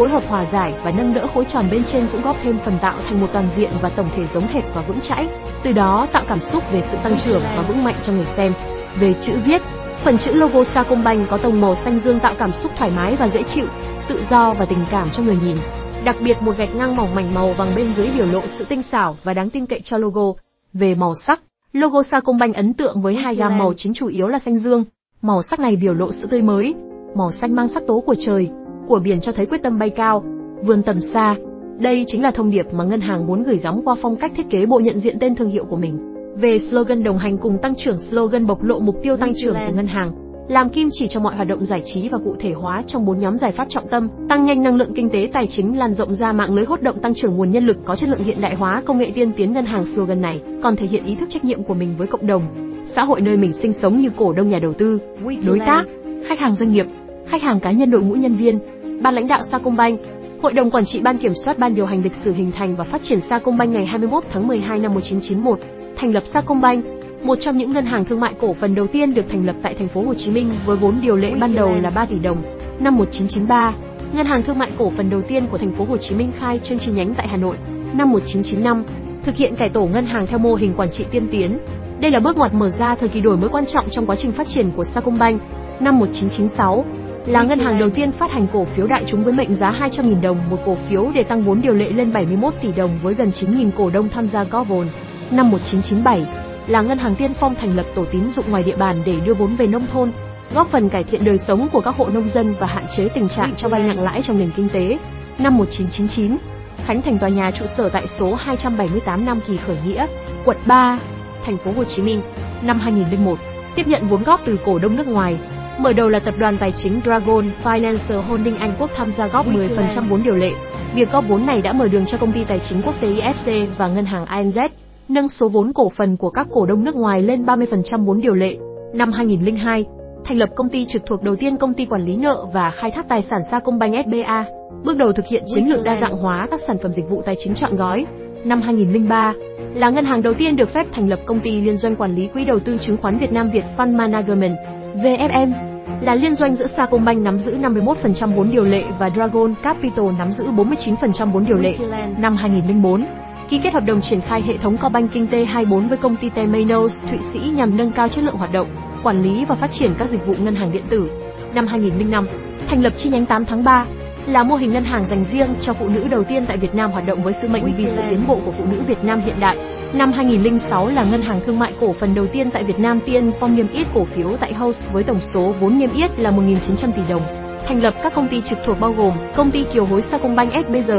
phối 0.00 0.08
hợp 0.08 0.22
hòa 0.28 0.46
giải 0.52 0.74
và 0.84 0.92
nâng 0.96 1.14
đỡ 1.14 1.26
khối 1.34 1.44
tròn 1.44 1.68
bên 1.70 1.82
trên 1.92 2.06
cũng 2.12 2.22
góp 2.22 2.36
thêm 2.42 2.58
phần 2.64 2.78
tạo 2.82 2.94
thành 3.04 3.20
một 3.20 3.26
toàn 3.32 3.48
diện 3.56 3.70
và 3.82 3.88
tổng 3.88 4.10
thể 4.16 4.26
giống 4.34 4.46
hệt 4.46 4.64
và 4.74 4.82
vững 4.82 5.00
chãi, 5.00 5.28
từ 5.62 5.72
đó 5.72 6.06
tạo 6.12 6.24
cảm 6.28 6.40
xúc 6.40 6.62
về 6.72 6.82
sự 6.90 6.98
tăng 7.02 7.18
trưởng 7.24 7.42
và 7.56 7.64
vững 7.68 7.84
mạnh 7.84 7.94
cho 8.06 8.12
người 8.12 8.26
xem. 8.36 8.52
Về 9.00 9.14
chữ 9.26 9.32
viết, 9.46 9.62
phần 10.04 10.18
chữ 10.18 10.32
logo 10.32 10.64
Sacombank 10.64 11.28
có 11.28 11.36
tông 11.36 11.60
màu 11.60 11.74
xanh 11.74 12.00
dương 12.04 12.20
tạo 12.20 12.34
cảm 12.38 12.52
xúc 12.52 12.72
thoải 12.78 12.90
mái 12.96 13.16
và 13.16 13.28
dễ 13.28 13.42
chịu, 13.42 13.66
tự 14.08 14.22
do 14.30 14.54
và 14.58 14.64
tình 14.64 14.84
cảm 14.90 15.08
cho 15.16 15.22
người 15.22 15.36
nhìn. 15.44 15.56
Đặc 16.04 16.16
biệt 16.24 16.42
một 16.42 16.56
gạch 16.58 16.74
ngang 16.74 16.96
mỏng 16.96 17.14
mảnh 17.14 17.34
màu 17.34 17.52
vàng 17.52 17.72
bên 17.76 17.92
dưới 17.96 18.10
biểu 18.16 18.26
lộ 18.26 18.42
sự 18.58 18.64
tinh 18.64 18.82
xảo 18.92 19.16
và 19.24 19.34
đáng 19.34 19.50
tin 19.50 19.66
cậy 19.66 19.80
cho 19.84 19.98
logo. 19.98 20.32
Về 20.72 20.94
màu 20.94 21.14
sắc, 21.14 21.40
logo 21.72 22.02
Sacombank 22.02 22.54
ấn 22.54 22.72
tượng 22.72 23.02
với 23.02 23.14
hai 23.14 23.34
gam 23.34 23.58
màu 23.58 23.72
chính 23.76 23.94
chủ 23.94 24.06
yếu 24.06 24.28
là 24.28 24.38
xanh 24.38 24.58
dương. 24.58 24.84
Màu 25.22 25.42
sắc 25.42 25.60
này 25.60 25.76
biểu 25.76 25.94
lộ 25.94 26.12
sự 26.12 26.26
tươi 26.26 26.42
mới, 26.42 26.74
màu 27.16 27.32
xanh 27.32 27.56
mang 27.56 27.68
sắc 27.68 27.82
tố 27.86 28.00
của 28.06 28.14
trời, 28.26 28.50
của 28.90 28.98
biển 28.98 29.20
cho 29.20 29.32
thấy 29.32 29.46
quyết 29.46 29.62
tâm 29.62 29.78
bay 29.78 29.90
cao, 29.90 30.24
vươn 30.62 30.82
tầm 30.82 31.00
xa. 31.00 31.36
Đây 31.78 32.04
chính 32.06 32.22
là 32.22 32.30
thông 32.30 32.50
điệp 32.50 32.66
mà 32.72 32.84
ngân 32.84 33.00
hàng 33.00 33.26
muốn 33.26 33.42
gửi 33.42 33.56
gắm 33.56 33.82
qua 33.84 33.94
phong 34.02 34.16
cách 34.16 34.32
thiết 34.36 34.50
kế 34.50 34.66
bộ 34.66 34.80
nhận 34.80 35.00
diện 35.00 35.18
tên 35.20 35.34
thương 35.34 35.50
hiệu 35.50 35.64
của 35.64 35.76
mình. 35.76 35.98
Về 36.36 36.58
slogan 36.58 37.02
đồng 37.02 37.18
hành 37.18 37.38
cùng 37.38 37.58
tăng 37.62 37.74
trưởng, 37.74 37.98
slogan 37.98 38.46
bộc 38.46 38.62
lộ 38.62 38.78
mục 38.78 38.96
tiêu 39.02 39.16
tăng 39.16 39.32
trưởng 39.42 39.54
của 39.54 39.74
ngân 39.74 39.86
hàng, 39.86 40.12
làm 40.48 40.68
kim 40.68 40.88
chỉ 40.92 41.08
cho 41.08 41.20
mọi 41.20 41.36
hoạt 41.36 41.48
động 41.48 41.64
giải 41.64 41.82
trí 41.84 42.08
và 42.08 42.18
cụ 42.18 42.36
thể 42.40 42.52
hóa 42.52 42.82
trong 42.86 43.04
bốn 43.04 43.18
nhóm 43.18 43.38
giải 43.38 43.52
pháp 43.52 43.66
trọng 43.68 43.88
tâm, 43.88 44.08
tăng 44.28 44.44
nhanh 44.44 44.62
năng 44.62 44.76
lượng 44.76 44.94
kinh 44.94 45.10
tế 45.10 45.30
tài 45.32 45.46
chính 45.46 45.78
lan 45.78 45.94
rộng 45.94 46.14
ra 46.14 46.32
mạng 46.32 46.54
lưới 46.54 46.64
hốt 46.64 46.82
động 46.82 46.98
tăng 46.98 47.14
trưởng 47.14 47.36
nguồn 47.36 47.50
nhân 47.50 47.66
lực 47.66 47.76
có 47.84 47.96
chất 47.96 48.08
lượng 48.08 48.24
hiện 48.24 48.40
đại 48.40 48.54
hóa 48.54 48.82
công 48.86 48.98
nghệ 48.98 49.12
tiên 49.14 49.32
tiến 49.36 49.52
ngân 49.52 49.66
hàng 49.66 49.84
slogan 49.86 50.20
này 50.20 50.42
còn 50.62 50.76
thể 50.76 50.86
hiện 50.86 51.04
ý 51.04 51.14
thức 51.14 51.28
trách 51.30 51.44
nhiệm 51.44 51.62
của 51.62 51.74
mình 51.74 51.94
với 51.98 52.06
cộng 52.06 52.26
đồng, 52.26 52.42
xã 52.86 53.02
hội 53.02 53.20
nơi 53.20 53.36
mình 53.36 53.52
sinh 53.52 53.72
sống 53.72 54.00
như 54.00 54.08
cổ 54.16 54.32
đông 54.32 54.48
nhà 54.48 54.58
đầu 54.58 54.72
tư, 54.72 54.98
đối 55.46 55.58
tác, 55.58 55.84
khách 56.24 56.38
hàng 56.38 56.54
doanh 56.54 56.72
nghiệp, 56.72 56.86
khách 57.26 57.42
hàng 57.42 57.60
cá 57.60 57.72
nhân 57.72 57.90
đội 57.90 58.02
ngũ 58.02 58.14
nhân 58.14 58.36
viên, 58.36 58.58
ban 59.00 59.14
lãnh 59.14 59.28
đạo 59.28 59.42
Sacombank, 59.50 60.00
Hội 60.42 60.52
đồng 60.52 60.70
quản 60.70 60.84
trị 60.84 61.00
ban 61.00 61.18
kiểm 61.18 61.34
soát 61.34 61.58
ban 61.58 61.74
điều 61.74 61.86
hành 61.86 62.02
lịch 62.02 62.14
sử 62.14 62.32
hình 62.32 62.52
thành 62.52 62.76
và 62.76 62.84
phát 62.84 63.02
triển 63.02 63.20
Sacombank 63.20 63.72
ngày 63.72 63.86
21 63.86 64.24
tháng 64.30 64.48
12 64.48 64.78
năm 64.78 64.94
1991, 64.94 65.60
thành 65.96 66.12
lập 66.12 66.22
Sacombank, 66.32 66.84
một 67.22 67.38
trong 67.40 67.58
những 67.58 67.72
ngân 67.72 67.86
hàng 67.86 68.04
thương 68.04 68.20
mại 68.20 68.34
cổ 68.40 68.54
phần 68.60 68.74
đầu 68.74 68.86
tiên 68.86 69.14
được 69.14 69.24
thành 69.28 69.46
lập 69.46 69.56
tại 69.62 69.74
thành 69.74 69.88
phố 69.88 70.02
Hồ 70.02 70.14
Chí 70.14 70.30
Minh 70.30 70.50
với 70.66 70.76
vốn 70.76 70.94
điều 71.02 71.16
lệ 71.16 71.34
ban 71.40 71.54
đầu 71.54 71.72
là 71.82 71.90
3 71.90 72.06
tỷ 72.06 72.18
đồng. 72.18 72.36
Năm 72.80 72.96
1993, 72.96 73.74
ngân 74.12 74.26
hàng 74.26 74.42
thương 74.42 74.58
mại 74.58 74.70
cổ 74.78 74.92
phần 74.96 75.10
đầu 75.10 75.22
tiên 75.22 75.46
của 75.50 75.58
thành 75.58 75.72
phố 75.72 75.84
Hồ 75.84 75.96
Chí 75.96 76.14
Minh 76.14 76.32
khai 76.38 76.60
trương 76.62 76.78
chi 76.78 76.92
nhánh 76.92 77.14
tại 77.14 77.28
Hà 77.28 77.36
Nội. 77.36 77.56
Năm 77.92 78.10
1995, 78.10 78.84
thực 79.24 79.36
hiện 79.36 79.56
cải 79.56 79.68
tổ 79.68 79.86
ngân 79.86 80.06
hàng 80.06 80.26
theo 80.26 80.38
mô 80.38 80.54
hình 80.54 80.74
quản 80.76 80.90
trị 80.90 81.04
tiên 81.10 81.28
tiến. 81.32 81.58
Đây 82.00 82.10
là 82.10 82.20
bước 82.20 82.36
ngoặt 82.36 82.54
mở 82.54 82.70
ra 82.70 82.94
thời 82.94 83.08
kỳ 83.08 83.20
đổi 83.20 83.36
mới 83.36 83.50
quan 83.50 83.66
trọng 83.66 83.90
trong 83.90 84.06
quá 84.06 84.16
trình 84.16 84.32
phát 84.32 84.48
triển 84.48 84.70
của 84.76 84.84
Sacombank. 84.84 85.42
Năm 85.80 85.98
1996, 85.98 86.84
là 87.26 87.42
ngân 87.42 87.58
hàng 87.58 87.78
đầu 87.78 87.90
tiên 87.90 88.12
phát 88.12 88.30
hành 88.30 88.46
cổ 88.52 88.64
phiếu 88.64 88.86
đại 88.86 89.04
chúng 89.06 89.24
với 89.24 89.32
mệnh 89.32 89.56
giá 89.56 89.72
200.000 89.72 90.20
đồng 90.20 90.50
một 90.50 90.58
cổ 90.66 90.76
phiếu 90.88 91.10
để 91.14 91.22
tăng 91.22 91.42
vốn 91.42 91.60
điều 91.62 91.72
lệ 91.72 91.90
lên 91.90 92.12
71 92.12 92.54
tỷ 92.62 92.72
đồng 92.72 92.98
với 93.02 93.14
gần 93.14 93.30
9.000 93.30 93.70
cổ 93.76 93.90
đông 93.90 94.08
tham 94.08 94.28
gia 94.28 94.44
góp 94.44 94.68
vốn. 94.68 94.86
Năm 95.30 95.50
1997, 95.50 96.26
là 96.66 96.82
ngân 96.82 96.98
hàng 96.98 97.14
tiên 97.14 97.32
phong 97.40 97.54
thành 97.54 97.76
lập 97.76 97.86
tổ 97.94 98.04
tín 98.12 98.30
dụng 98.30 98.50
ngoài 98.50 98.62
địa 98.62 98.76
bàn 98.76 99.02
để 99.06 99.14
đưa 99.24 99.34
vốn 99.34 99.56
về 99.56 99.66
nông 99.66 99.86
thôn, 99.92 100.12
góp 100.54 100.68
phần 100.70 100.88
cải 100.88 101.04
thiện 101.04 101.24
đời 101.24 101.38
sống 101.38 101.68
của 101.72 101.80
các 101.80 101.96
hộ 101.96 102.08
nông 102.14 102.28
dân 102.28 102.54
và 102.60 102.66
hạn 102.66 102.84
chế 102.96 103.08
tình 103.08 103.28
trạng 103.28 103.54
cho 103.56 103.68
vay 103.68 103.82
nặng 103.82 104.02
lãi 104.02 104.22
trong 104.22 104.38
nền 104.38 104.50
kinh 104.56 104.68
tế. 104.68 104.98
Năm 105.38 105.58
1999, 105.58 106.36
khánh 106.84 107.02
thành 107.02 107.18
tòa 107.18 107.28
nhà 107.28 107.50
trụ 107.50 107.66
sở 107.76 107.88
tại 107.88 108.06
số 108.18 108.34
278 108.34 109.24
Nam 109.26 109.40
Kỳ 109.46 109.56
khởi 109.56 109.76
nghĩa, 109.86 110.06
quận 110.44 110.56
3, 110.66 110.98
thành 111.46 111.56
phố 111.56 111.72
Hồ 111.76 111.84
Chí 111.84 112.02
Minh. 112.02 112.22
Năm 112.62 112.80
2001, 112.80 113.38
tiếp 113.74 113.86
nhận 113.86 114.08
vốn 114.08 114.22
góp 114.22 114.40
từ 114.44 114.58
cổ 114.64 114.78
đông 114.78 114.96
nước 114.96 115.06
ngoài. 115.06 115.36
Mở 115.82 115.92
đầu 115.92 116.08
là 116.08 116.18
tập 116.18 116.34
đoàn 116.38 116.56
tài 116.60 116.72
chính 116.72 117.00
Dragon 117.04 117.44
Financial 117.64 118.20
Holding 118.22 118.56
Anh 118.56 118.72
Quốc 118.78 118.90
tham 118.96 119.12
gia 119.18 119.26
góp 119.26 119.46
10% 119.46 120.08
vốn 120.08 120.22
điều 120.22 120.34
lệ. 120.34 120.50
Việc 120.94 121.12
góp 121.12 121.28
vốn 121.28 121.46
này 121.46 121.62
đã 121.62 121.72
mở 121.72 121.88
đường 121.88 122.04
cho 122.06 122.18
công 122.18 122.32
ty 122.32 122.44
tài 122.48 122.58
chính 122.58 122.82
quốc 122.86 122.94
tế 123.00 123.08
IFC 123.08 123.66
và 123.78 123.88
ngân 123.88 124.04
hàng 124.04 124.24
ANZ, 124.24 124.68
nâng 125.08 125.28
số 125.28 125.48
vốn 125.48 125.72
cổ 125.72 125.88
phần 125.88 126.16
của 126.16 126.30
các 126.30 126.46
cổ 126.50 126.66
đông 126.66 126.84
nước 126.84 126.94
ngoài 126.94 127.22
lên 127.22 127.44
30% 127.44 128.04
vốn 128.04 128.20
điều 128.20 128.34
lệ. 128.34 128.56
Năm 128.94 129.12
2002, 129.12 129.84
thành 130.24 130.38
lập 130.38 130.48
công 130.56 130.68
ty 130.68 130.86
trực 130.86 131.02
thuộc 131.06 131.22
đầu 131.22 131.36
tiên 131.36 131.56
công 131.56 131.74
ty 131.74 131.84
quản 131.84 132.04
lý 132.04 132.16
nợ 132.16 132.46
và 132.52 132.70
khai 132.70 132.90
thác 132.90 133.08
tài 133.08 133.22
sản 133.22 133.40
Sacombank 133.50 133.94
SBA, 134.06 134.44
bước 134.84 134.96
đầu 134.96 135.12
thực 135.12 135.26
hiện 135.26 135.42
chiến 135.54 135.64
lược 135.68 135.84
đa 135.84 136.00
dạng 136.00 136.16
hóa 136.16 136.46
các 136.50 136.60
sản 136.66 136.76
phẩm 136.82 136.92
dịch 136.92 137.08
vụ 137.10 137.22
tài 137.26 137.34
chính 137.38 137.54
chọn 137.54 137.76
gói. 137.76 138.06
Năm 138.44 138.62
2003, 138.62 139.34
là 139.74 139.90
ngân 139.90 140.04
hàng 140.04 140.22
đầu 140.22 140.34
tiên 140.34 140.56
được 140.56 140.72
phép 140.74 140.86
thành 140.92 141.08
lập 141.08 141.18
công 141.26 141.40
ty 141.40 141.60
liên 141.60 141.76
doanh 141.76 141.96
quản 141.96 142.14
lý 142.14 142.26
quỹ 142.26 142.44
đầu 142.44 142.58
tư 142.58 142.76
chứng 142.80 142.96
khoán 142.96 143.18
Việt 143.18 143.32
Nam 143.32 143.50
Việt 143.50 143.64
Fund 143.76 143.96
Management, 143.96 144.56
VFM, 144.94 145.69
là 146.00 146.14
liên 146.14 146.34
doanh 146.34 146.56
giữa 146.56 146.66
Sacombank 146.76 147.22
nắm 147.22 147.40
giữ 147.40 147.56
51% 147.56 148.34
vốn 148.34 148.50
điều 148.50 148.64
lệ 148.64 148.84
và 148.98 149.10
Dragon 149.10 149.54
Capital 149.62 150.06
nắm 150.18 150.32
giữ 150.32 150.44
49% 150.44 151.30
vốn 151.30 151.46
điều 151.46 151.58
lệ. 151.58 151.76
Năm 152.18 152.36
2004, 152.36 153.06
ký 153.48 153.58
kết 153.58 153.72
hợp 153.72 153.84
đồng 153.86 154.00
triển 154.00 154.20
khai 154.20 154.42
hệ 154.42 154.56
thống 154.56 154.76
co 154.76 154.88
banking 154.88 155.26
T24 155.26 155.88
với 155.88 155.98
công 155.98 156.16
ty 156.16 156.28
Temenos 156.28 157.04
Thụy 157.10 157.18
Sĩ 157.32 157.38
nhằm 157.38 157.76
nâng 157.76 157.92
cao 157.92 158.08
chất 158.08 158.24
lượng 158.24 158.36
hoạt 158.36 158.52
động, 158.52 158.66
quản 159.02 159.22
lý 159.22 159.44
và 159.44 159.54
phát 159.54 159.70
triển 159.72 159.94
các 159.98 160.10
dịch 160.10 160.26
vụ 160.26 160.34
ngân 160.38 160.54
hàng 160.54 160.72
điện 160.72 160.84
tử. 160.88 161.10
Năm 161.54 161.66
2005, 161.66 162.26
thành 162.68 162.82
lập 162.82 162.92
chi 162.96 163.10
nhánh 163.10 163.26
8 163.26 163.44
tháng 163.44 163.64
3, 163.64 163.86
là 164.30 164.44
mô 164.44 164.56
hình 164.56 164.72
ngân 164.72 164.84
hàng 164.84 165.04
dành 165.10 165.24
riêng 165.32 165.54
cho 165.60 165.72
phụ 165.72 165.88
nữ 165.88 166.08
đầu 166.10 166.24
tiên 166.24 166.44
tại 166.48 166.56
Việt 166.56 166.74
Nam 166.74 166.92
hoạt 166.92 167.06
động 167.06 167.22
với 167.22 167.34
sứ 167.42 167.48
mệnh 167.48 167.76
vì 167.76 167.86
sự 167.86 168.02
tiến 168.10 168.24
bộ 168.28 168.38
của 168.44 168.52
phụ 168.58 168.64
nữ 168.64 168.82
Việt 168.86 169.04
Nam 169.04 169.20
hiện 169.20 169.40
đại. 169.40 169.56
Năm 169.92 170.12
2006 170.12 170.88
là 170.88 171.04
ngân 171.04 171.22
hàng 171.22 171.40
thương 171.46 171.58
mại 171.58 171.72
cổ 171.80 171.94
phần 172.00 172.14
đầu 172.14 172.26
tiên 172.26 172.50
tại 172.50 172.64
Việt 172.64 172.78
Nam 172.78 173.00
tiên 173.06 173.32
phong 173.40 173.56
niêm 173.56 173.68
yết 173.68 173.86
cổ 173.94 174.04
phiếu 174.04 174.36
tại 174.40 174.54
House 174.54 174.80
với 174.92 175.02
tổng 175.02 175.20
số 175.20 175.54
vốn 175.60 175.78
niêm 175.78 175.94
yết 175.94 176.18
là 176.18 176.30
1.900 176.30 176.92
tỷ 176.92 177.02
đồng. 177.08 177.22
Thành 177.68 177.82
lập 177.82 177.94
các 178.02 178.14
công 178.14 178.28
ty 178.28 178.42
trực 178.50 178.58
thuộc 178.66 178.80
bao 178.80 178.92
gồm 178.92 179.12
công 179.36 179.50
ty 179.50 179.64
kiều 179.72 179.84
hối 179.84 180.02
Sacombank 180.02 180.52
SBG, 180.66 180.92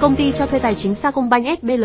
công 0.00 0.16
ty 0.16 0.32
cho 0.38 0.46
thuê 0.46 0.58
tài 0.58 0.74
chính 0.74 0.94
Sacombank 0.94 1.46
SBL, 1.60 1.84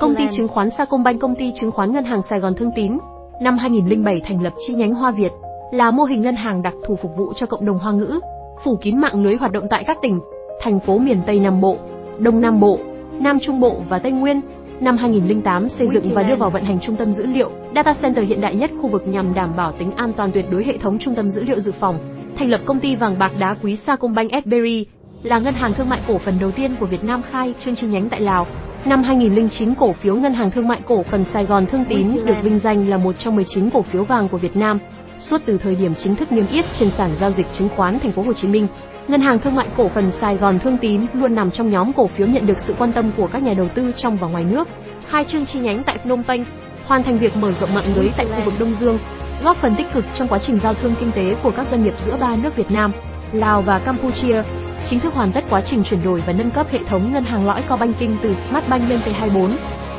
công 0.00 0.14
ty 0.14 0.24
chứng 0.32 0.48
khoán 0.48 0.70
Sacombank, 0.70 1.20
công 1.20 1.34
ty 1.34 1.52
chứng 1.60 1.70
khoán 1.70 1.92
ngân 1.92 2.04
hàng 2.04 2.22
Sài 2.30 2.40
Gòn 2.40 2.54
Thương 2.54 2.70
Tín. 2.76 2.98
Năm 3.40 3.58
2007 3.58 4.20
thành 4.24 4.42
lập 4.42 4.52
chi 4.66 4.74
nhánh 4.74 4.94
Hoa 4.94 5.10
Việt, 5.10 5.32
là 5.72 5.90
mô 5.90 6.04
hình 6.04 6.20
ngân 6.20 6.36
hàng 6.36 6.62
đặc 6.62 6.74
thù 6.86 6.96
phục 6.96 7.10
vụ 7.16 7.32
cho 7.36 7.46
cộng 7.46 7.66
đồng 7.66 7.78
Hoa 7.78 7.92
ngữ, 7.92 8.20
phủ 8.64 8.76
kín 8.82 8.96
mạng 8.96 9.24
lưới 9.24 9.36
hoạt 9.36 9.52
động 9.52 9.64
tại 9.70 9.84
các 9.84 9.98
tỉnh, 10.02 10.20
thành 10.64 10.80
phố 10.80 10.98
miền 10.98 11.20
Tây 11.26 11.40
Nam 11.40 11.60
Bộ, 11.60 11.78
Đông 12.18 12.40
Nam 12.40 12.60
Bộ, 12.60 12.78
Nam 13.20 13.38
Trung 13.40 13.60
Bộ 13.60 13.82
và 13.88 13.98
Tây 13.98 14.12
Nguyên. 14.12 14.40
Năm 14.80 14.96
2008 14.96 15.68
xây 15.68 15.88
dựng 15.88 16.14
và 16.14 16.22
đưa 16.22 16.36
vào 16.36 16.50
vận 16.50 16.64
hành 16.64 16.80
trung 16.80 16.96
tâm 16.96 17.12
dữ 17.12 17.26
liệu, 17.26 17.50
data 17.74 17.94
center 18.02 18.28
hiện 18.28 18.40
đại 18.40 18.54
nhất 18.54 18.70
khu 18.80 18.88
vực 18.88 19.08
nhằm 19.08 19.34
đảm 19.34 19.56
bảo 19.56 19.72
tính 19.72 19.90
an 19.96 20.12
toàn 20.16 20.32
tuyệt 20.32 20.44
đối 20.50 20.64
hệ 20.64 20.78
thống 20.78 20.98
trung 20.98 21.14
tâm 21.14 21.30
dữ 21.30 21.42
liệu 21.42 21.60
dự 21.60 21.72
phòng. 21.80 21.98
Thành 22.36 22.50
lập 22.50 22.60
công 22.64 22.80
ty 22.80 22.96
vàng 22.96 23.18
bạc 23.18 23.32
đá 23.38 23.56
quý 23.62 23.76
Sacombank 23.76 24.30
Sberry, 24.44 24.86
là 25.22 25.38
ngân 25.38 25.54
hàng 25.54 25.74
thương 25.74 25.88
mại 25.88 26.00
cổ 26.08 26.18
phần 26.18 26.38
đầu 26.40 26.50
tiên 26.50 26.76
của 26.80 26.86
Việt 26.86 27.04
Nam 27.04 27.22
khai 27.30 27.54
trương 27.58 27.74
chi 27.74 27.86
nhánh 27.86 28.08
tại 28.08 28.20
Lào. 28.20 28.46
Năm 28.84 29.02
2009 29.02 29.74
cổ 29.74 29.92
phiếu 29.92 30.16
ngân 30.16 30.34
hàng 30.34 30.50
thương 30.50 30.68
mại 30.68 30.80
cổ 30.86 31.02
phần 31.02 31.24
Sài 31.32 31.44
Gòn 31.44 31.66
Thương 31.66 31.84
Tín 31.88 32.24
được 32.24 32.36
vinh 32.42 32.58
danh 32.58 32.88
là 32.88 32.96
một 32.96 33.18
trong 33.18 33.36
19 33.36 33.70
cổ 33.70 33.82
phiếu 33.82 34.04
vàng 34.04 34.28
của 34.28 34.38
Việt 34.38 34.56
Nam. 34.56 34.78
Suốt 35.18 35.40
từ 35.46 35.58
thời 35.58 35.74
điểm 35.74 35.94
chính 35.94 36.16
thức 36.16 36.32
niêm 36.32 36.46
yết 36.46 36.64
trên 36.78 36.90
sàn 36.98 37.10
giao 37.20 37.30
dịch 37.30 37.46
chứng 37.52 37.68
khoán 37.76 37.98
thành 37.98 38.12
phố 38.12 38.22
Hồ 38.22 38.32
Chí 38.32 38.48
Minh, 38.48 38.66
Ngân 39.08 39.20
hàng 39.20 39.38
Thương 39.38 39.54
mại 39.54 39.68
Cổ 39.76 39.88
phần 39.88 40.12
Sài 40.20 40.36
Gòn 40.36 40.58
Thương 40.58 40.78
Tín 40.78 41.06
luôn 41.12 41.34
nằm 41.34 41.50
trong 41.50 41.70
nhóm 41.70 41.92
cổ 41.92 42.06
phiếu 42.06 42.26
nhận 42.26 42.46
được 42.46 42.58
sự 42.66 42.74
quan 42.78 42.92
tâm 42.92 43.10
của 43.16 43.26
các 43.26 43.42
nhà 43.42 43.54
đầu 43.54 43.68
tư 43.68 43.92
trong 43.96 44.16
và 44.16 44.28
ngoài 44.28 44.44
nước. 44.44 44.68
Khai 45.08 45.24
trương 45.24 45.46
chi 45.46 45.58
nhánh 45.58 45.82
tại 45.82 45.98
Phnom 45.98 46.24
Penh, 46.24 46.44
hoàn 46.86 47.02
thành 47.02 47.18
việc 47.18 47.36
mở 47.36 47.52
rộng 47.60 47.74
mạng 47.74 47.92
lưới 47.96 48.08
tại 48.16 48.26
khu 48.26 48.44
vực 48.44 48.54
Đông 48.58 48.74
Dương, 48.74 48.98
góp 49.44 49.56
phần 49.56 49.74
tích 49.76 49.86
cực 49.94 50.04
trong 50.14 50.28
quá 50.28 50.38
trình 50.38 50.60
giao 50.62 50.74
thương 50.74 50.94
kinh 51.00 51.12
tế 51.12 51.36
của 51.42 51.50
các 51.50 51.68
doanh 51.68 51.84
nghiệp 51.84 51.94
giữa 52.06 52.16
ba 52.16 52.36
nước 52.36 52.56
Việt 52.56 52.70
Nam, 52.70 52.92
Lào 53.32 53.62
và 53.62 53.78
Campuchia. 53.78 54.42
Chính 54.90 55.00
thức 55.00 55.14
hoàn 55.14 55.32
tất 55.32 55.44
quá 55.50 55.60
trình 55.60 55.84
chuyển 55.84 56.04
đổi 56.04 56.22
và 56.26 56.32
nâng 56.32 56.50
cấp 56.50 56.66
hệ 56.70 56.78
thống 56.88 57.12
ngân 57.12 57.24
hàng 57.24 57.46
lõi 57.46 57.62
Co 57.68 57.76
Banking 57.76 58.16
từ 58.22 58.34
Smartbank 58.34 58.90
lên 58.90 59.00
T24, 59.00 59.50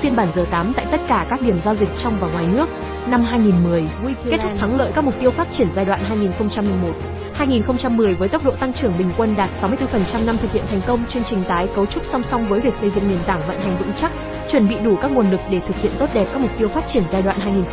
phiên 0.02 0.16
bản 0.16 0.28
giờ 0.36 0.46
8 0.52 0.74
tại 0.76 0.86
tất 0.92 1.02
cả 1.08 1.26
các 1.30 1.42
điểm 1.42 1.60
giao 1.66 1.76
dịch 1.76 1.90
trong 2.04 2.14
và 2.20 2.28
ngoài 2.28 2.46
nước. 2.54 2.70
Năm 3.10 3.22
2010, 3.22 3.88
kết 4.26 4.38
thúc 4.44 4.52
thắng 4.60 4.78
lợi 4.78 4.92
các 4.96 5.04
mục 5.04 5.14
tiêu 5.20 5.32
phát 5.32 5.48
triển 5.58 5.68
giai 5.76 5.86
đoạn 5.86 6.00
2001 6.08 6.90
2010 7.34 8.14
với 8.14 8.30
tốc 8.30 8.46
độ 8.46 8.52
tăng 8.52 8.74
trưởng 8.74 8.98
bình 8.98 9.10
quân 9.18 9.36
đạt 9.38 9.50
64% 9.62 10.26
năm 10.26 10.38
thực 10.38 10.52
hiện 10.52 10.64
thành 10.70 10.82
công 10.88 11.06
chương 11.10 11.24
trình 11.24 11.44
tái 11.48 11.68
cấu 11.76 11.86
trúc 11.86 12.04
song 12.06 12.24
song 12.24 12.48
với 12.48 12.60
việc 12.62 12.74
xây 12.82 12.92
dựng 12.96 13.10
nền 13.10 13.20
tảng 13.26 13.42
vận 13.48 13.60
hành 13.60 13.78
vững 13.80 13.92
chắc, 13.96 14.12
chuẩn 14.52 14.68
bị 14.68 14.76
đủ 14.80 14.96
các 15.02 15.12
nguồn 15.12 15.32
lực 15.32 15.40
để 15.50 15.60
thực 15.68 15.76
hiện 15.76 15.92
tốt 16.00 16.10
đẹp 16.14 16.28
các 16.34 16.42
mục 16.42 16.52
tiêu 16.58 16.68
phát 16.68 16.84
triển 16.94 17.04
giai 17.12 17.22
đoạn 17.22 17.66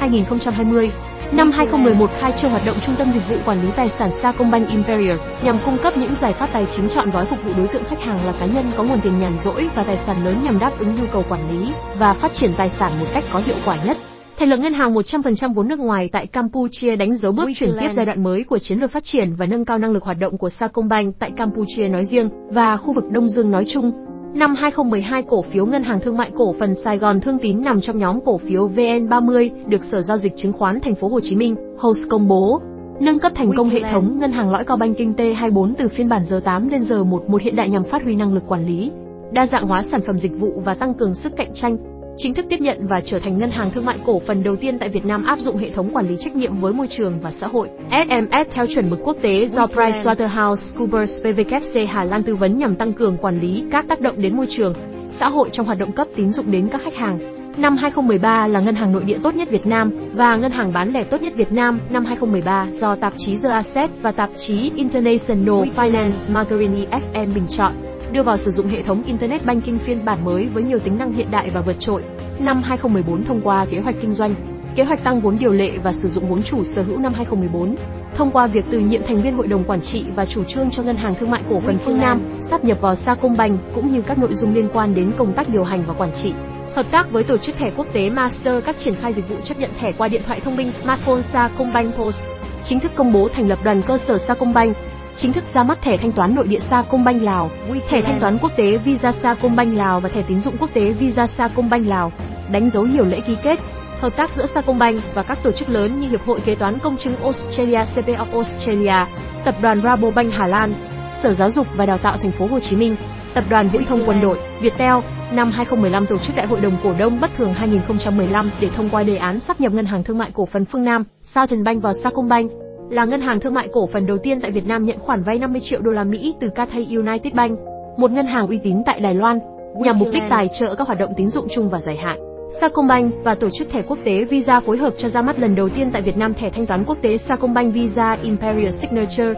2011-2020. 0.00 0.88
Năm 1.32 1.50
2011 1.52 2.10
khai 2.20 2.32
trương 2.40 2.50
hoạt 2.50 2.66
động 2.66 2.76
Trung 2.86 2.94
tâm 2.98 3.12
Dịch 3.12 3.28
vụ 3.28 3.36
Quản 3.44 3.62
lý 3.62 3.68
Tài 3.76 3.90
sản 3.98 4.10
Sacombank 4.22 4.68
Imperial 4.68 5.18
nhằm 5.42 5.58
cung 5.64 5.78
cấp 5.82 5.96
những 5.96 6.14
giải 6.20 6.32
pháp 6.32 6.48
tài 6.52 6.66
chính 6.76 6.88
chọn 6.88 7.10
gói 7.10 7.26
phục 7.26 7.44
vụ 7.44 7.52
đối 7.56 7.68
tượng 7.68 7.84
khách 7.84 8.00
hàng 8.00 8.26
là 8.26 8.32
cá 8.40 8.46
nhân 8.46 8.72
có 8.76 8.82
nguồn 8.82 9.00
tiền 9.00 9.18
nhàn 9.20 9.38
rỗi 9.44 9.68
và 9.74 9.84
tài 9.84 9.98
sản 10.06 10.24
lớn 10.24 10.40
nhằm 10.44 10.58
đáp 10.58 10.70
ứng 10.78 10.94
nhu 10.94 11.06
cầu 11.12 11.24
quản 11.28 11.50
lý 11.50 11.72
và 11.98 12.14
phát 12.14 12.34
triển 12.34 12.52
tài 12.56 12.70
sản 12.70 13.00
một 13.00 13.06
cách 13.14 13.24
có 13.32 13.42
hiệu 13.46 13.56
quả 13.64 13.76
nhất. 13.84 13.96
Thành 14.38 14.48
lập 14.48 14.56
ngân 14.56 14.74
hàng 14.74 14.94
100% 14.94 15.54
vốn 15.54 15.68
nước 15.68 15.78
ngoài 15.78 16.08
tại 16.12 16.26
Campuchia 16.26 16.96
đánh 16.96 17.16
dấu 17.16 17.32
bước 17.32 17.48
chuyển 17.54 17.72
tiếp 17.80 17.88
giai 17.94 18.06
đoạn 18.06 18.22
mới 18.22 18.44
của 18.44 18.58
chiến 18.58 18.78
lược 18.78 18.92
phát 18.92 19.04
triển 19.04 19.34
và 19.34 19.46
nâng 19.46 19.64
cao 19.64 19.78
năng 19.78 19.92
lực 19.92 20.02
hoạt 20.02 20.18
động 20.18 20.38
của 20.38 20.48
Sacombank 20.48 21.18
tại 21.18 21.30
Campuchia 21.30 21.88
nói 21.88 22.04
riêng 22.04 22.30
và 22.50 22.76
khu 22.76 22.92
vực 22.92 23.10
Đông 23.10 23.28
Dương 23.28 23.50
nói 23.50 23.64
chung. 23.68 23.92
Năm 24.34 24.54
2012 24.54 25.22
cổ 25.22 25.42
phiếu 25.42 25.66
Ngân 25.66 25.82
hàng 25.82 26.00
Thương 26.00 26.16
mại 26.16 26.30
Cổ 26.34 26.54
phần 26.58 26.74
Sài 26.84 26.98
Gòn 26.98 27.20
Thương 27.20 27.38
Tín 27.42 27.64
nằm 27.64 27.80
trong 27.80 27.98
nhóm 27.98 28.20
cổ 28.24 28.38
phiếu 28.38 28.68
VN30 28.68 29.50
được 29.66 29.84
Sở 29.92 30.02
giao 30.02 30.18
dịch 30.18 30.32
chứng 30.36 30.52
khoán 30.52 30.80
Thành 30.80 30.94
phố 30.94 31.08
Hồ 31.08 31.20
Chí 31.20 31.36
Minh 31.36 31.56
(HOSE) 31.78 32.02
công 32.10 32.28
bố. 32.28 32.60
Nâng 33.00 33.18
cấp 33.18 33.32
thành 33.34 33.50
công 33.56 33.68
hệ 33.68 33.80
thống 33.90 34.18
ngân 34.18 34.32
hàng 34.32 34.50
lõi 34.52 34.64
cao 34.64 34.76
banking 34.76 35.12
T24 35.12 35.74
từ 35.78 35.88
phiên 35.88 36.08
bản 36.08 36.22
giờ 36.28 36.40
8 36.44 36.68
lên 36.68 36.84
giờ 36.84 37.04
11 37.04 37.42
hiện 37.42 37.56
đại 37.56 37.68
nhằm 37.68 37.84
phát 37.84 38.02
huy 38.04 38.16
năng 38.16 38.34
lực 38.34 38.42
quản 38.46 38.66
lý, 38.66 38.90
đa 39.32 39.46
dạng 39.46 39.66
hóa 39.66 39.84
sản 39.90 40.00
phẩm 40.06 40.18
dịch 40.18 40.32
vụ 40.38 40.62
và 40.64 40.74
tăng 40.74 40.94
cường 40.94 41.14
sức 41.14 41.36
cạnh 41.36 41.50
tranh 41.54 41.93
chính 42.16 42.34
thức 42.34 42.46
tiếp 42.50 42.60
nhận 42.60 42.86
và 42.86 43.00
trở 43.04 43.18
thành 43.18 43.38
ngân 43.38 43.50
hàng 43.50 43.70
thương 43.70 43.84
mại 43.84 43.98
cổ 44.06 44.20
phần 44.26 44.42
đầu 44.42 44.56
tiên 44.56 44.78
tại 44.78 44.88
Việt 44.88 45.04
Nam 45.04 45.24
áp 45.24 45.38
dụng 45.38 45.56
hệ 45.56 45.70
thống 45.70 45.90
quản 45.94 46.08
lý 46.08 46.16
trách 46.20 46.36
nhiệm 46.36 46.56
với 46.56 46.72
môi 46.72 46.86
trường 46.90 47.20
và 47.20 47.32
xã 47.40 47.46
hội. 47.46 47.68
SMS 47.90 48.48
theo 48.50 48.66
chuẩn 48.74 48.90
mực 48.90 48.98
quốc 49.04 49.16
tế 49.22 49.46
do 49.46 49.66
PricewaterhouseCoopers 49.66 51.22
PwC 51.22 51.86
Hà 51.88 52.04
Lan 52.04 52.22
tư 52.22 52.34
vấn 52.36 52.58
nhằm 52.58 52.76
tăng 52.76 52.92
cường 52.92 53.16
quản 53.16 53.40
lý 53.40 53.64
các 53.70 53.88
tác 53.88 54.00
động 54.00 54.22
đến 54.22 54.36
môi 54.36 54.46
trường, 54.50 54.74
xã 55.20 55.28
hội 55.28 55.48
trong 55.52 55.66
hoạt 55.66 55.78
động 55.78 55.92
cấp 55.92 56.08
tín 56.16 56.32
dụng 56.32 56.50
đến 56.50 56.68
các 56.68 56.80
khách 56.82 56.94
hàng. 56.94 57.18
Năm 57.56 57.76
2013 57.76 58.46
là 58.46 58.60
ngân 58.60 58.74
hàng 58.74 58.92
nội 58.92 59.04
địa 59.04 59.18
tốt 59.22 59.34
nhất 59.34 59.50
Việt 59.50 59.66
Nam 59.66 59.92
và 60.14 60.36
ngân 60.36 60.52
hàng 60.52 60.72
bán 60.72 60.92
lẻ 60.92 61.04
tốt 61.04 61.22
nhất 61.22 61.32
Việt 61.36 61.52
Nam. 61.52 61.80
Năm 61.90 62.04
2013 62.04 62.66
do 62.80 62.96
tạp 62.96 63.12
chí 63.16 63.36
The 63.42 63.48
Asset 63.48 63.90
và 64.02 64.12
tạp 64.12 64.30
chí 64.38 64.72
International 64.76 65.62
Finance 65.76 66.32
Magazine 66.32 66.86
FM 66.90 67.34
bình 67.34 67.46
chọn 67.56 67.72
đưa 68.14 68.22
vào 68.22 68.36
sử 68.36 68.50
dụng 68.50 68.68
hệ 68.68 68.82
thống 68.82 69.02
Internet 69.06 69.46
Banking 69.46 69.78
phiên 69.78 70.04
bản 70.04 70.24
mới 70.24 70.46
với 70.46 70.62
nhiều 70.62 70.78
tính 70.78 70.98
năng 70.98 71.12
hiện 71.12 71.30
đại 71.30 71.50
và 71.50 71.60
vượt 71.60 71.76
trội. 71.80 72.02
Năm 72.38 72.62
2014 72.62 73.24
thông 73.24 73.40
qua 73.44 73.66
kế 73.70 73.78
hoạch 73.78 73.94
kinh 74.00 74.14
doanh, 74.14 74.34
kế 74.76 74.84
hoạch 74.84 75.04
tăng 75.04 75.20
vốn 75.20 75.38
điều 75.38 75.52
lệ 75.52 75.70
và 75.82 75.92
sử 75.92 76.08
dụng 76.08 76.28
vốn 76.28 76.42
chủ 76.42 76.64
sở 76.64 76.82
hữu 76.82 76.98
năm 76.98 77.14
2014, 77.14 77.76
thông 78.14 78.30
qua 78.30 78.46
việc 78.46 78.64
từ 78.70 78.78
nhiệm 78.78 79.02
thành 79.06 79.22
viên 79.22 79.36
hội 79.36 79.46
đồng 79.46 79.64
quản 79.64 79.80
trị 79.80 80.04
và 80.16 80.26
chủ 80.26 80.44
trương 80.44 80.70
cho 80.70 80.82
ngân 80.82 80.96
hàng 80.96 81.14
thương 81.14 81.30
mại 81.30 81.42
cổ 81.50 81.60
phần 81.60 81.78
phương 81.84 82.00
Nam 82.00 82.20
sáp 82.50 82.64
nhập 82.64 82.78
vào 82.80 82.96
Sacombank 82.96 83.60
cũng 83.74 83.92
như 83.92 84.02
các 84.02 84.18
nội 84.18 84.34
dung 84.34 84.54
liên 84.54 84.68
quan 84.72 84.94
đến 84.94 85.12
công 85.16 85.32
tác 85.32 85.48
điều 85.48 85.64
hành 85.64 85.82
và 85.86 85.94
quản 85.94 86.10
trị. 86.22 86.32
Hợp 86.74 86.86
tác 86.90 87.12
với 87.12 87.24
tổ 87.24 87.36
chức 87.36 87.56
thẻ 87.56 87.70
quốc 87.76 87.86
tế 87.92 88.10
Master 88.10 88.64
các 88.64 88.76
triển 88.78 88.94
khai 88.94 89.12
dịch 89.12 89.28
vụ 89.28 89.36
chấp 89.44 89.58
nhận 89.58 89.70
thẻ 89.80 89.92
qua 89.92 90.08
điện 90.08 90.22
thoại 90.26 90.40
thông 90.40 90.56
minh 90.56 90.72
smartphone 90.82 91.22
Sacombank 91.32 91.94
Post. 91.96 92.20
Chính 92.64 92.80
thức 92.80 92.92
công 92.94 93.12
bố 93.12 93.28
thành 93.28 93.48
lập 93.48 93.58
đoàn 93.64 93.82
cơ 93.86 93.98
sở 94.06 94.18
Sacombank 94.18 94.76
chính 95.16 95.32
thức 95.32 95.44
ra 95.54 95.62
mắt 95.62 95.78
thẻ 95.82 95.96
thanh 95.96 96.12
toán 96.12 96.34
nội 96.34 96.46
địa 96.48 96.58
Sacombank 96.70 97.22
Lào, 97.22 97.50
thẻ 97.88 98.00
thanh 98.00 98.20
toán 98.20 98.38
quốc 98.38 98.52
tế 98.56 98.78
Visa 98.78 99.12
Sacombank 99.12 99.76
Lào 99.76 100.00
và 100.00 100.08
thẻ 100.08 100.22
tín 100.28 100.40
dụng 100.40 100.56
quốc 100.60 100.70
tế 100.74 100.92
Visa 100.92 101.26
Sacombank 101.26 101.86
Lào, 101.86 102.12
đánh 102.52 102.70
dấu 102.70 102.86
nhiều 102.86 103.04
lễ 103.04 103.20
ký 103.20 103.36
kết, 103.42 103.60
hợp 104.00 104.16
tác 104.16 104.30
giữa 104.36 104.46
Sacombank 104.54 105.02
và 105.14 105.22
các 105.22 105.38
tổ 105.42 105.52
chức 105.52 105.68
lớn 105.68 106.00
như 106.00 106.08
Hiệp 106.08 106.26
hội 106.26 106.40
Kế 106.46 106.54
toán 106.54 106.78
Công 106.78 106.96
chứng 106.96 107.16
Australia 107.16 107.84
CP 107.94 108.06
of 108.06 108.26
Australia, 108.32 109.06
Tập 109.44 109.54
đoàn 109.62 109.82
Rabobank 109.82 110.32
Hà 110.32 110.46
Lan, 110.46 110.74
Sở 111.22 111.34
Giáo 111.34 111.50
dục 111.50 111.66
và 111.76 111.86
Đào 111.86 111.98
tạo 111.98 112.16
Thành 112.16 112.32
phố 112.32 112.46
Hồ 112.46 112.60
Chí 112.60 112.76
Minh, 112.76 112.96
Tập 113.34 113.44
đoàn 113.50 113.68
Viễn 113.72 113.84
thông 113.84 114.02
Quân 114.06 114.20
đội, 114.20 114.38
Viettel, 114.60 114.94
năm 115.32 115.50
2015 115.50 116.06
tổ 116.06 116.18
chức 116.18 116.36
Đại 116.36 116.46
hội 116.46 116.60
đồng 116.60 116.76
cổ 116.84 116.94
đông 116.98 117.20
bất 117.20 117.30
thường 117.36 117.54
2015 117.54 118.50
để 118.60 118.68
thông 118.68 118.90
qua 118.90 119.02
đề 119.02 119.16
án 119.16 119.40
sáp 119.40 119.60
nhập 119.60 119.72
ngân 119.72 119.86
hàng 119.86 120.04
thương 120.04 120.18
mại 120.18 120.30
cổ 120.34 120.46
phần 120.46 120.64
Phương 120.64 120.84
Nam, 120.84 121.04
Southern 121.34 121.64
Bank 121.64 121.82
vào 121.82 121.92
Sacombank, 122.02 122.63
là 122.90 123.04
ngân 123.04 123.20
hàng 123.20 123.40
thương 123.40 123.54
mại 123.54 123.68
cổ 123.72 123.86
phần 123.86 124.06
đầu 124.06 124.18
tiên 124.18 124.40
tại 124.40 124.50
Việt 124.50 124.66
Nam 124.66 124.84
nhận 124.84 124.98
khoản 124.98 125.22
vay 125.22 125.38
50 125.38 125.60
triệu 125.64 125.80
đô 125.80 125.90
la 125.90 126.04
Mỹ 126.04 126.34
từ 126.40 126.48
Cathay 126.54 126.86
United 126.90 127.34
Bank, 127.34 127.58
một 127.96 128.10
ngân 128.10 128.26
hàng 128.26 128.46
uy 128.46 128.58
tín 128.58 128.82
tại 128.86 129.00
Đài 129.00 129.14
Loan, 129.14 129.38
nhằm 129.74 129.98
mục 129.98 130.08
đích 130.12 130.22
tài 130.30 130.48
trợ 130.60 130.74
các 130.74 130.86
hoạt 130.86 130.98
động 130.98 131.12
tín 131.16 131.30
dụng 131.30 131.46
chung 131.50 131.68
và 131.68 131.78
dài 131.80 131.96
hạn. 131.96 132.18
Sacombank 132.60 133.14
và 133.24 133.34
tổ 133.34 133.48
chức 133.58 133.70
thẻ 133.70 133.82
quốc 133.82 133.98
tế 134.04 134.24
Visa 134.24 134.60
phối 134.60 134.76
hợp 134.76 134.94
cho 134.98 135.08
ra 135.08 135.22
mắt 135.22 135.38
lần 135.38 135.54
đầu 135.54 135.68
tiên 135.68 135.90
tại 135.92 136.02
Việt 136.02 136.16
Nam 136.16 136.34
thẻ 136.34 136.50
thanh 136.50 136.66
toán 136.66 136.84
quốc 136.84 136.98
tế 137.02 137.18
Sacombank 137.18 137.74
Visa 137.74 138.12
Imperial 138.22 138.72
Signature, 138.72 139.34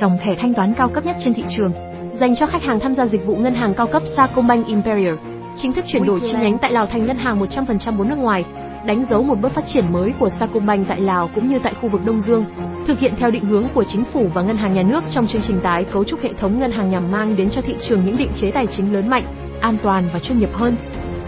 dòng 0.00 0.16
thẻ 0.22 0.34
thanh 0.34 0.54
toán 0.54 0.74
cao 0.74 0.88
cấp 0.88 1.06
nhất 1.06 1.16
trên 1.24 1.34
thị 1.34 1.44
trường, 1.56 1.72
dành 2.12 2.36
cho 2.36 2.46
khách 2.46 2.62
hàng 2.62 2.80
tham 2.80 2.94
gia 2.94 3.06
dịch 3.06 3.26
vụ 3.26 3.36
ngân 3.36 3.54
hàng 3.54 3.74
cao 3.74 3.86
cấp 3.86 4.02
Sacombank 4.16 4.66
Imperial. 4.66 5.14
Chính 5.56 5.72
thức 5.72 5.84
chuyển 5.88 6.06
đổi 6.06 6.20
chi 6.20 6.32
nhánh 6.40 6.58
tại 6.58 6.72
Lào 6.72 6.86
thành 6.86 7.06
ngân 7.06 7.16
hàng 7.16 7.40
100% 7.40 7.96
vốn 7.96 8.08
nước 8.08 8.18
ngoài, 8.18 8.44
đánh 8.84 9.04
dấu 9.10 9.22
một 9.22 9.40
bước 9.40 9.52
phát 9.52 9.64
triển 9.66 9.92
mới 9.92 10.10
của 10.18 10.28
Sacombank 10.28 10.88
tại 10.88 11.00
Lào 11.00 11.30
cũng 11.34 11.48
như 11.48 11.58
tại 11.58 11.74
khu 11.80 11.88
vực 11.88 12.00
Đông 12.04 12.20
Dương, 12.20 12.44
thực 12.86 12.98
hiện 12.98 13.14
theo 13.18 13.30
định 13.30 13.44
hướng 13.44 13.68
của 13.74 13.84
chính 13.84 14.04
phủ 14.12 14.30
và 14.34 14.42
ngân 14.42 14.56
hàng 14.56 14.74
nhà 14.74 14.82
nước 14.82 15.04
trong 15.10 15.26
chương 15.26 15.42
trình 15.42 15.60
tái 15.62 15.84
cấu 15.84 16.04
trúc 16.04 16.20
hệ 16.22 16.32
thống 16.32 16.58
ngân 16.58 16.72
hàng 16.72 16.90
nhằm 16.90 17.12
mang 17.12 17.36
đến 17.36 17.50
cho 17.50 17.60
thị 17.60 17.74
trường 17.88 18.04
những 18.04 18.16
định 18.16 18.30
chế 18.36 18.50
tài 18.50 18.66
chính 18.66 18.92
lớn 18.92 19.08
mạnh, 19.08 19.24
an 19.60 19.76
toàn 19.82 20.08
và 20.12 20.18
chuyên 20.18 20.38
nghiệp 20.38 20.50
hơn. 20.52 20.76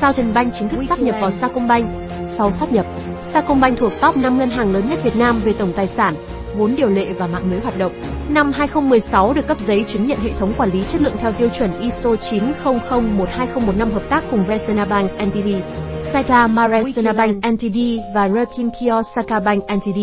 Southern 0.00 0.34
Bank 0.34 0.52
chính 0.58 0.68
thức 0.68 0.80
sáp 0.88 0.98
nhập 0.98 1.16
vào 1.20 1.30
Sacombank. 1.30 1.86
Sau 2.38 2.50
sáp 2.50 2.72
nhập, 2.72 2.86
Sacombank 3.32 3.78
thuộc 3.78 3.92
top 4.02 4.16
5 4.16 4.38
ngân 4.38 4.50
hàng 4.50 4.72
lớn 4.72 4.88
nhất 4.88 4.98
Việt 5.04 5.16
Nam 5.16 5.40
về 5.44 5.52
tổng 5.52 5.72
tài 5.76 5.86
sản, 5.86 6.14
vốn 6.56 6.76
điều 6.76 6.88
lệ 6.88 7.06
và 7.18 7.26
mạng 7.26 7.50
lưới 7.50 7.60
hoạt 7.60 7.78
động. 7.78 7.92
Năm 8.28 8.52
2016 8.52 9.32
được 9.32 9.46
cấp 9.46 9.56
giấy 9.66 9.84
chứng 9.88 10.06
nhận 10.06 10.20
hệ 10.20 10.30
thống 10.38 10.52
quản 10.56 10.70
lý 10.70 10.84
chất 10.92 11.00
lượng 11.00 11.16
theo 11.18 11.32
tiêu 11.32 11.48
chuẩn 11.58 11.80
ISO 11.80 12.10
90012015 12.10 13.92
hợp 13.92 14.02
tác 14.08 14.24
cùng 14.30 14.44
Resena 14.48 14.84
Bank 14.84 15.10
NTD, 15.22 15.48
Saitama 16.12 16.68
Resena 16.68 17.12
Bank 17.12 17.36
NTD 17.46 17.78
và 18.14 18.28
Rekin 18.28 18.70
Kiyosaka 18.70 19.40
Bank 19.40 19.64
NTD, 19.76 19.98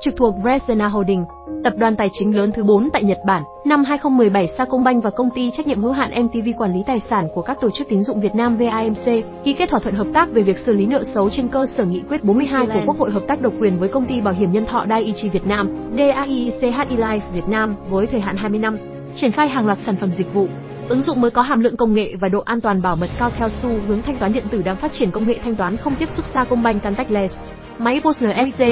trực 0.00 0.16
thuộc 0.16 0.34
Resena 0.44 0.88
Holding, 0.88 1.24
tập 1.64 1.72
đoàn 1.76 1.96
tài 1.96 2.08
chính 2.12 2.36
lớn 2.36 2.52
thứ 2.54 2.64
4 2.64 2.88
tại 2.92 3.04
Nhật 3.04 3.18
Bản. 3.26 3.42
Năm 3.64 3.84
2017, 3.84 4.46
Sacombank 4.58 5.04
và 5.04 5.10
công 5.10 5.30
ty 5.34 5.50
trách 5.50 5.66
nhiệm 5.66 5.82
hữu 5.82 5.92
hạn 5.92 6.24
MTV 6.24 6.48
quản 6.58 6.74
lý 6.74 6.82
tài 6.86 7.00
sản 7.00 7.28
của 7.34 7.42
các 7.42 7.60
tổ 7.60 7.70
chức 7.70 7.88
tín 7.88 8.02
dụng 8.02 8.20
Việt 8.20 8.34
Nam 8.34 8.56
VAMC 8.56 9.24
ký 9.44 9.52
kết 9.52 9.70
thỏa 9.70 9.80
thuận 9.80 9.94
hợp 9.94 10.06
tác 10.14 10.28
về 10.32 10.42
việc 10.42 10.58
xử 10.58 10.72
lý 10.72 10.86
nợ 10.86 11.04
xấu 11.14 11.30
trên 11.30 11.48
cơ 11.48 11.66
sở 11.76 11.84
nghị 11.84 12.00
quyết 12.08 12.24
42 12.24 12.66
của 12.66 12.80
Quốc 12.86 12.98
hội 12.98 13.10
hợp 13.10 13.22
tác 13.28 13.40
độc 13.40 13.52
quyền 13.60 13.78
với 13.78 13.88
công 13.88 14.06
ty 14.06 14.20
bảo 14.20 14.34
hiểm 14.34 14.52
nhân 14.52 14.66
thọ 14.66 14.86
Daiichi 14.88 15.28
Việt 15.28 15.46
Nam, 15.46 15.90
DAICHI 15.96 16.96
Life 16.96 17.32
Việt 17.32 17.48
Nam 17.48 17.76
với 17.90 18.06
thời 18.06 18.20
hạn 18.20 18.36
20 18.36 18.58
năm, 18.58 18.78
triển 19.14 19.32
khai 19.32 19.48
hàng 19.48 19.66
loạt 19.66 19.78
sản 19.86 19.96
phẩm 19.96 20.10
dịch 20.12 20.34
vụ 20.34 20.48
Ứng 20.88 21.02
dụng 21.02 21.20
mới 21.20 21.30
có 21.30 21.42
hàm 21.42 21.60
lượng 21.60 21.76
công 21.76 21.94
nghệ 21.94 22.14
và 22.20 22.28
độ 22.28 22.40
an 22.40 22.60
toàn 22.60 22.82
bảo 22.82 22.96
mật 22.96 23.10
cao 23.18 23.30
theo 23.36 23.48
xu 23.48 23.68
hướng 23.86 24.02
thanh 24.02 24.16
toán 24.16 24.32
điện 24.32 24.44
tử 24.50 24.62
đang 24.62 24.76
phát 24.76 24.92
triển 24.92 25.10
công 25.10 25.28
nghệ 25.28 25.38
thanh 25.44 25.56
toán 25.56 25.76
không 25.76 25.94
tiếp 25.94 26.08
xúc 26.16 26.24
xa 26.24 26.32
Sacombank 26.34 26.82
contactless, 26.82 27.34
máy 27.78 28.00
POS 28.04 28.22
NFC, 28.22 28.64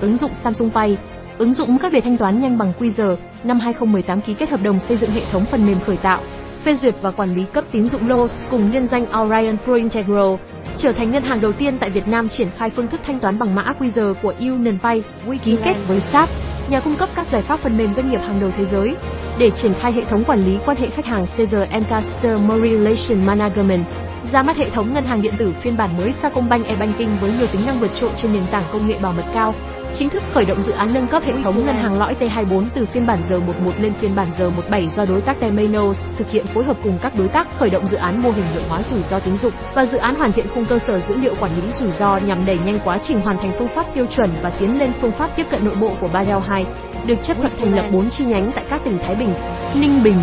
ứng 0.00 0.16
dụng 0.16 0.30
Samsung 0.44 0.70
Pay, 0.70 0.98
ứng 1.38 1.54
dụng 1.54 1.78
các 1.78 1.92
đề 1.92 2.00
thanh 2.00 2.16
toán 2.16 2.42
nhanh 2.42 2.58
bằng 2.58 2.72
QR. 2.78 3.16
Năm 3.44 3.60
2018 3.60 4.20
ký 4.20 4.34
kết 4.34 4.50
hợp 4.50 4.62
đồng 4.62 4.80
xây 4.80 4.96
dựng 4.96 5.10
hệ 5.10 5.22
thống 5.32 5.44
phần 5.50 5.66
mềm 5.66 5.80
khởi 5.80 5.96
tạo, 5.96 6.20
phê 6.64 6.74
duyệt 6.74 6.94
và 7.02 7.10
quản 7.10 7.34
lý 7.36 7.44
cấp 7.52 7.64
tín 7.72 7.88
dụng 7.88 8.08
LOS 8.08 8.32
cùng 8.50 8.72
liên 8.72 8.86
danh 8.86 9.06
Orion 9.22 9.56
Pro 9.64 9.74
Integral, 9.74 10.34
trở 10.78 10.92
thành 10.92 11.10
ngân 11.10 11.22
hàng 11.22 11.40
đầu 11.40 11.52
tiên 11.52 11.78
tại 11.78 11.90
Việt 11.90 12.08
Nam 12.08 12.28
triển 12.28 12.48
khai 12.56 12.70
phương 12.70 12.88
thức 12.88 13.00
thanh 13.06 13.20
toán 13.20 13.38
bằng 13.38 13.54
mã 13.54 13.74
QR 13.78 14.14
của 14.22 14.34
UnionPay, 14.40 15.02
ký 15.44 15.56
kết 15.64 15.74
với 15.88 16.00
SAP, 16.00 16.28
nhà 16.70 16.80
cung 16.80 16.96
cấp 16.96 17.08
các 17.14 17.26
giải 17.32 17.42
pháp 17.42 17.60
phần 17.60 17.78
mềm 17.78 17.94
doanh 17.94 18.10
nghiệp 18.10 18.20
hàng 18.20 18.40
đầu 18.40 18.50
thế 18.56 18.66
giới, 18.72 18.96
để 19.40 19.50
triển 19.50 19.74
khai 19.74 19.92
hệ 19.92 20.04
thống 20.04 20.24
quản 20.24 20.44
lý 20.44 20.58
quan 20.66 20.76
hệ 20.76 20.90
khách 20.90 21.04
hàng 21.06 21.26
CRM 21.36 21.82
Customer 21.90 22.62
Relation 22.62 23.26
Management 23.26 23.84
ra 24.32 24.42
mắt 24.42 24.56
hệ 24.56 24.70
thống 24.70 24.94
ngân 24.94 25.04
hàng 25.04 25.22
điện 25.22 25.34
tử 25.38 25.52
phiên 25.62 25.76
bản 25.76 25.90
mới 25.98 26.14
Sacombank 26.22 26.66
e-banking 26.66 27.18
với 27.20 27.32
nhiều 27.38 27.46
tính 27.52 27.66
năng 27.66 27.80
vượt 27.80 27.90
trội 28.00 28.10
trên 28.16 28.32
nền 28.32 28.42
tảng 28.50 28.64
công 28.72 28.88
nghệ 28.88 28.98
bảo 29.02 29.12
mật 29.12 29.24
cao. 29.34 29.54
Chính 29.94 30.08
thức 30.08 30.22
khởi 30.32 30.44
động 30.44 30.62
dự 30.62 30.72
án 30.72 30.94
nâng 30.94 31.06
cấp 31.06 31.22
hệ 31.22 31.32
thống 31.42 31.66
ngân 31.66 31.76
hàng 31.76 31.98
lõi 31.98 32.16
T24 32.20 32.64
từ 32.74 32.86
phiên 32.86 33.06
bản 33.06 33.18
R11 33.30 33.72
lên 33.80 33.92
phiên 34.00 34.14
bản 34.14 34.26
R17 34.38 34.88
do 34.96 35.04
đối 35.04 35.20
tác 35.20 35.40
Temenos 35.40 35.98
thực 36.18 36.30
hiện 36.30 36.46
phối 36.46 36.64
hợp 36.64 36.76
cùng 36.82 36.98
các 37.02 37.12
đối 37.18 37.28
tác 37.28 37.46
khởi 37.58 37.70
động 37.70 37.86
dự 37.86 37.96
án 37.96 38.22
mô 38.22 38.30
hình 38.30 38.44
lượng 38.54 38.68
hóa 38.68 38.82
rủi 38.90 39.02
ro 39.02 39.18
tín 39.18 39.38
dụng 39.38 39.52
và 39.74 39.86
dự 39.86 39.98
án 39.98 40.14
hoàn 40.14 40.32
thiện 40.32 40.46
khung 40.54 40.66
cơ 40.66 40.78
sở 40.86 41.00
dữ 41.08 41.14
liệu 41.16 41.34
quản 41.40 41.56
lý 41.56 41.72
rủi 41.80 41.90
ro 41.92 42.16
nhằm 42.16 42.46
đẩy 42.46 42.58
nhanh 42.66 42.78
quá 42.84 42.98
trình 43.02 43.20
hoàn 43.20 43.36
thành 43.36 43.52
phương 43.58 43.68
pháp 43.74 43.86
tiêu 43.94 44.06
chuẩn 44.16 44.30
và 44.42 44.50
tiến 44.50 44.78
lên 44.78 44.92
phương 45.00 45.12
pháp 45.12 45.36
tiếp 45.36 45.46
cận 45.50 45.64
nội 45.64 45.74
bộ 45.80 45.92
của 46.00 46.08
Basel 46.12 46.38
2, 46.48 46.66
được 47.06 47.18
chấp 47.22 47.36
thuận 47.36 47.52
thành 47.58 47.76
lập 47.76 47.88
4 47.92 48.10
chi 48.10 48.24
nhánh 48.24 48.52
tại 48.54 48.64
các 48.70 48.80
tỉnh 48.84 48.98
Thái 48.98 49.14
Bình, 49.14 49.34
Ninh 49.74 50.02
Bình, 50.02 50.20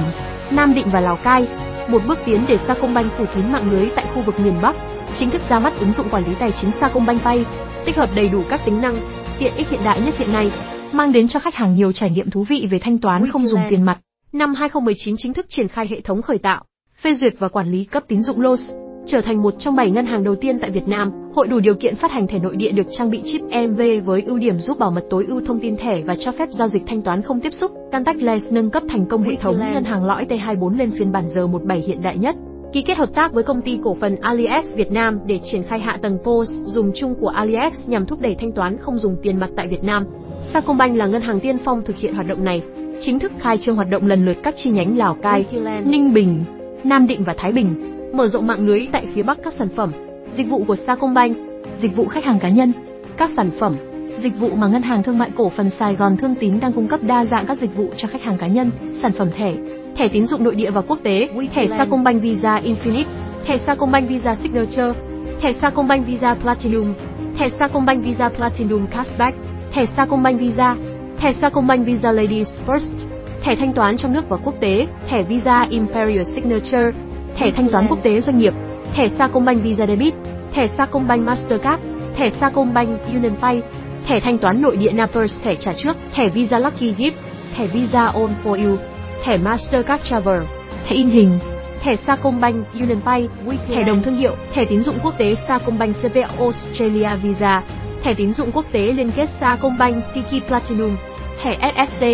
Nam 0.52 0.74
Định 0.74 0.88
và 0.90 1.00
Lào 1.00 1.16
Cai 1.16 1.48
một 1.90 2.02
bước 2.08 2.20
tiến 2.26 2.46
để 2.48 2.58
Sacombank 2.68 3.12
phủ 3.18 3.26
kín 3.36 3.52
mạng 3.52 3.72
lưới 3.72 3.90
tại 3.96 4.06
khu 4.14 4.22
vực 4.22 4.40
miền 4.40 4.54
Bắc, 4.62 4.76
chính 5.20 5.30
thức 5.30 5.42
ra 5.50 5.60
mắt 5.60 5.74
ứng 5.80 5.94
dụng 5.94 6.10
quản 6.10 6.26
lý 6.26 6.36
tài 6.40 6.52
chính 6.62 6.72
Sacombank 6.72 7.22
Pay, 7.22 7.46
tích 7.86 7.96
hợp 7.96 8.10
đầy 8.16 8.30
đủ 8.30 8.44
các 8.50 8.62
tính 8.66 8.82
năng, 8.82 9.00
tiện 9.40 9.56
ích 9.56 9.70
hiện 9.70 9.82
đại 9.84 10.02
nhất 10.02 10.14
hiện 10.18 10.34
nay, 10.34 10.52
mang 10.92 11.12
đến 11.12 11.28
cho 11.28 11.40
khách 11.40 11.56
hàng 11.56 11.76
nhiều 11.76 11.92
trải 11.92 12.10
nghiệm 12.10 12.30
thú 12.30 12.44
vị 12.44 12.68
về 12.72 12.80
thanh 12.80 12.98
toán 12.98 13.32
không 13.32 13.48
dùng 13.48 13.62
tiền 13.70 13.84
mặt. 13.84 14.00
Năm 14.34 14.56
2019 14.56 15.16
chính 15.18 15.34
thức 15.34 15.46
triển 15.50 15.68
khai 15.68 15.88
hệ 15.88 16.02
thống 16.02 16.22
khởi 16.22 16.38
tạo, 16.38 16.64
phê 17.02 17.14
duyệt 17.14 17.34
và 17.40 17.48
quản 17.48 17.72
lý 17.72 17.84
cấp 17.84 18.04
tín 18.08 18.22
dụng 18.22 18.42
LOS, 18.42 18.62
trở 19.08 19.22
thành 19.22 19.42
một 19.42 19.54
trong 19.60 19.76
7 19.76 19.92
ngân 19.92 20.06
hàng 20.06 20.24
đầu 20.24 20.36
tiên 20.36 20.60
tại 20.60 20.72
Việt 20.72 20.88
Nam, 20.88 21.12
hội 21.36 21.48
đủ 21.48 21.60
điều 21.60 21.76
kiện 21.76 21.96
phát 21.96 22.12
hành 22.12 22.28
thẻ 22.28 22.40
nội 22.40 22.56
địa 22.56 22.72
được 22.72 22.88
trang 22.92 23.10
bị 23.10 23.22
chip 23.26 23.42
EMV 23.50 23.82
với 24.06 24.22
ưu 24.22 24.38
điểm 24.38 24.60
giúp 24.60 24.80
bảo 24.80 24.92
mật 24.92 25.04
tối 25.10 25.26
ưu 25.28 25.42
thông 25.46 25.60
tin 25.60 25.78
thẻ 25.78 26.02
và 26.02 26.16
cho 26.20 26.32
phép 26.32 26.50
giao 26.52 26.68
dịch 26.68 26.84
thanh 26.88 27.02
toán 27.02 27.22
không 27.22 27.42
tiếp 27.42 27.54
xúc. 27.54 27.72
Contactless 27.92 28.52
nâng 28.52 28.70
cấp 28.70 28.84
thành 28.90 29.06
công 29.06 29.24
hệ 29.24 29.36
thống 29.36 29.60
ngân 29.74 29.84
hàng 29.84 30.06
lõi 30.06 30.26
T24 30.26 30.78
lên 30.78 30.92
phiên 30.92 31.12
bản 31.12 31.28
R17 31.28 31.82
hiện 31.88 32.02
đại 32.02 32.18
nhất. 32.18 32.36
Ký 32.74 32.82
kết 32.82 32.98
hợp 32.98 33.10
tác 33.16 33.34
với 33.34 33.44
công 33.44 33.62
ty 33.62 33.80
cổ 33.84 33.98
phần 34.02 34.16
AliEx 34.22 34.76
Việt 34.76 34.92
Nam 34.92 35.20
để 35.26 35.40
triển 35.44 35.64
khai 35.64 35.80
hạ 35.80 35.98
tầng 36.02 36.18
POS 36.24 36.50
dùng 36.66 36.92
chung 36.96 37.16
của 37.16 37.28
AliEx 37.28 37.74
nhằm 37.88 38.06
thúc 38.06 38.22
đẩy 38.22 38.36
thanh 38.36 38.52
toán 38.52 38.78
không 38.78 38.98
dùng 38.98 39.16
tiền 39.22 39.40
mặt 39.40 39.50
tại 39.56 39.68
Việt 39.68 39.84
Nam. 39.84 40.06
Sacombank 40.54 40.98
là 40.98 41.08
ngân 41.08 41.22
hàng 41.22 41.40
tiên 41.40 41.58
phong 41.66 41.82
thực 41.82 41.98
hiện 41.98 42.14
hoạt 42.14 42.28
động 42.28 42.44
này, 42.44 42.62
chính 43.02 43.20
thức 43.20 43.32
khai 43.40 43.58
trương 43.58 43.76
hoạt 43.76 43.90
động 43.90 44.08
lần 44.08 44.26
lượt 44.26 44.38
các 44.44 44.54
chi 44.58 44.70
nhánh 44.70 44.98
Lào 44.98 45.14
Cai, 45.14 45.46
Ninh 45.86 46.14
Bình, 46.14 46.44
Nam 46.84 47.08
Định 47.08 47.24
và 47.24 47.34
Thái 47.38 47.52
Bình 47.52 47.97
mở 48.14 48.28
rộng 48.28 48.48
mạng 48.48 48.68
lưới 48.68 48.88
tại 48.92 49.08
phía 49.16 49.24
Bắc 49.24 49.38
các 49.44 49.54
sản 49.54 49.70
phẩm, 49.76 49.92
dịch 50.36 50.50
vụ 50.50 50.64
của 50.68 50.76
Sacombank, 50.76 51.38
dịch 51.80 51.96
vụ 51.96 52.08
khách 52.08 52.24
hàng 52.24 52.40
cá 52.40 52.50
nhân, 52.50 52.72
các 53.18 53.32
sản 53.38 53.52
phẩm, 53.60 53.76
dịch 54.18 54.40
vụ 54.40 54.50
mà 54.50 54.68
ngân 54.68 54.82
hàng 54.82 55.04
thương 55.04 55.18
mại 55.18 55.30
cổ 55.38 55.50
phần 55.50 55.70
Sài 55.70 55.96
Gòn 55.96 56.18
Thương 56.18 56.36
Tín 56.36 56.60
đang 56.60 56.74
cung 56.74 56.88
cấp 56.88 57.00
đa 57.04 57.26
dạng 57.26 57.46
các 57.46 57.58
dịch 57.58 57.76
vụ 57.76 57.90
cho 57.98 58.08
khách 58.08 58.22
hàng 58.22 58.38
cá 58.38 58.48
nhân, 58.48 58.72
sản 59.02 59.12
phẩm 59.12 59.30
thẻ, 59.38 59.54
thẻ 59.96 60.08
tín 60.08 60.26
dụng 60.26 60.44
nội 60.44 60.56
địa 60.56 60.72
và 60.72 60.82
quốc 60.82 61.00
tế, 61.04 61.30
thẻ 61.54 61.68
Sacombank 61.68 62.22
Visa 62.22 62.62
Infinite, 62.66 63.06
thẻ 63.46 63.58
Sacombank 63.58 64.10
Visa 64.10 64.36
Signature, 64.36 64.94
thẻ 65.42 65.54
Sacombank 65.54 66.08
Visa 66.08 66.34
Platinum, 66.34 66.94
thẻ 67.38 67.50
Sacombank 67.50 68.04
Visa 68.06 68.30
Platinum 68.30 68.88
Cashback, 68.88 69.38
thẻ 69.72 69.86
Sacombank 69.86 70.40
Visa, 70.40 70.76
thẻ 71.18 71.34
Sacombank 71.34 71.86
Visa 71.86 72.12
Ladies 72.12 72.50
First, 72.68 72.98
thẻ 73.44 73.56
thanh 73.56 73.74
toán 73.74 73.98
trong 73.98 74.14
nước 74.14 74.30
và 74.30 74.38
quốc 74.38 74.56
tế, 74.60 74.88
thẻ 75.10 75.24
Visa 75.24 75.68
Imperial 75.70 76.24
Signature, 76.24 76.92
thẻ 77.38 77.51
thanh 77.51 77.70
toán 77.70 77.88
quốc 77.88 78.00
tế 78.03 78.22
doanh 78.22 78.38
nghiệp, 78.38 78.53
thẻ 78.94 79.10
Sacombank 79.10 79.63
Visa 79.63 79.86
Debit, 79.88 80.13
thẻ 80.53 80.67
Sacombank 80.67 81.25
Mastercard, 81.25 81.82
thẻ 82.15 82.29
Sacombank 82.29 82.89
UnionPay, 83.15 83.62
thẻ 84.08 84.20
thanh 84.20 84.38
toán 84.38 84.62
nội 84.62 84.77
địa 84.77 84.91
Napers 84.91 85.38
thẻ 85.44 85.56
trả 85.56 85.74
trước, 85.74 85.98
thẻ 86.13 86.29
Visa 86.29 86.60
Lucky 86.60 86.94
Gift, 86.98 87.12
thẻ 87.56 87.67
Visa 87.67 88.06
On 88.06 88.29
for 88.44 88.65
You, 88.65 88.77
thẻ 89.24 89.38
Mastercard 89.38 90.03
Travel, 90.03 90.41
thẻ 90.88 90.96
in 90.96 91.10
hình, 91.10 91.39
thẻ 91.84 91.96
Sacombank 91.96 92.65
UnionPay, 92.74 93.29
thẻ 93.67 93.84
đồng 93.84 94.03
thương 94.03 94.17
hiệu, 94.17 94.36
thẻ 94.53 94.65
tín 94.65 94.84
dụng 94.84 95.00
quốc 95.03 95.17
tế 95.17 95.36
Sacombank 95.48 95.96
CP 95.96 96.15
Australia 96.39 97.10
Visa, 97.24 97.63
thẻ 98.03 98.13
tín 98.13 98.34
dụng 98.34 98.51
quốc 98.51 98.65
tế 98.72 98.82
liên 98.82 99.12
kết 99.15 99.29
Sacombank 99.39 100.03
Tiki 100.13 100.48
Platinum, 100.48 100.98
thẻ 101.44 101.58
SSC, 101.88 102.06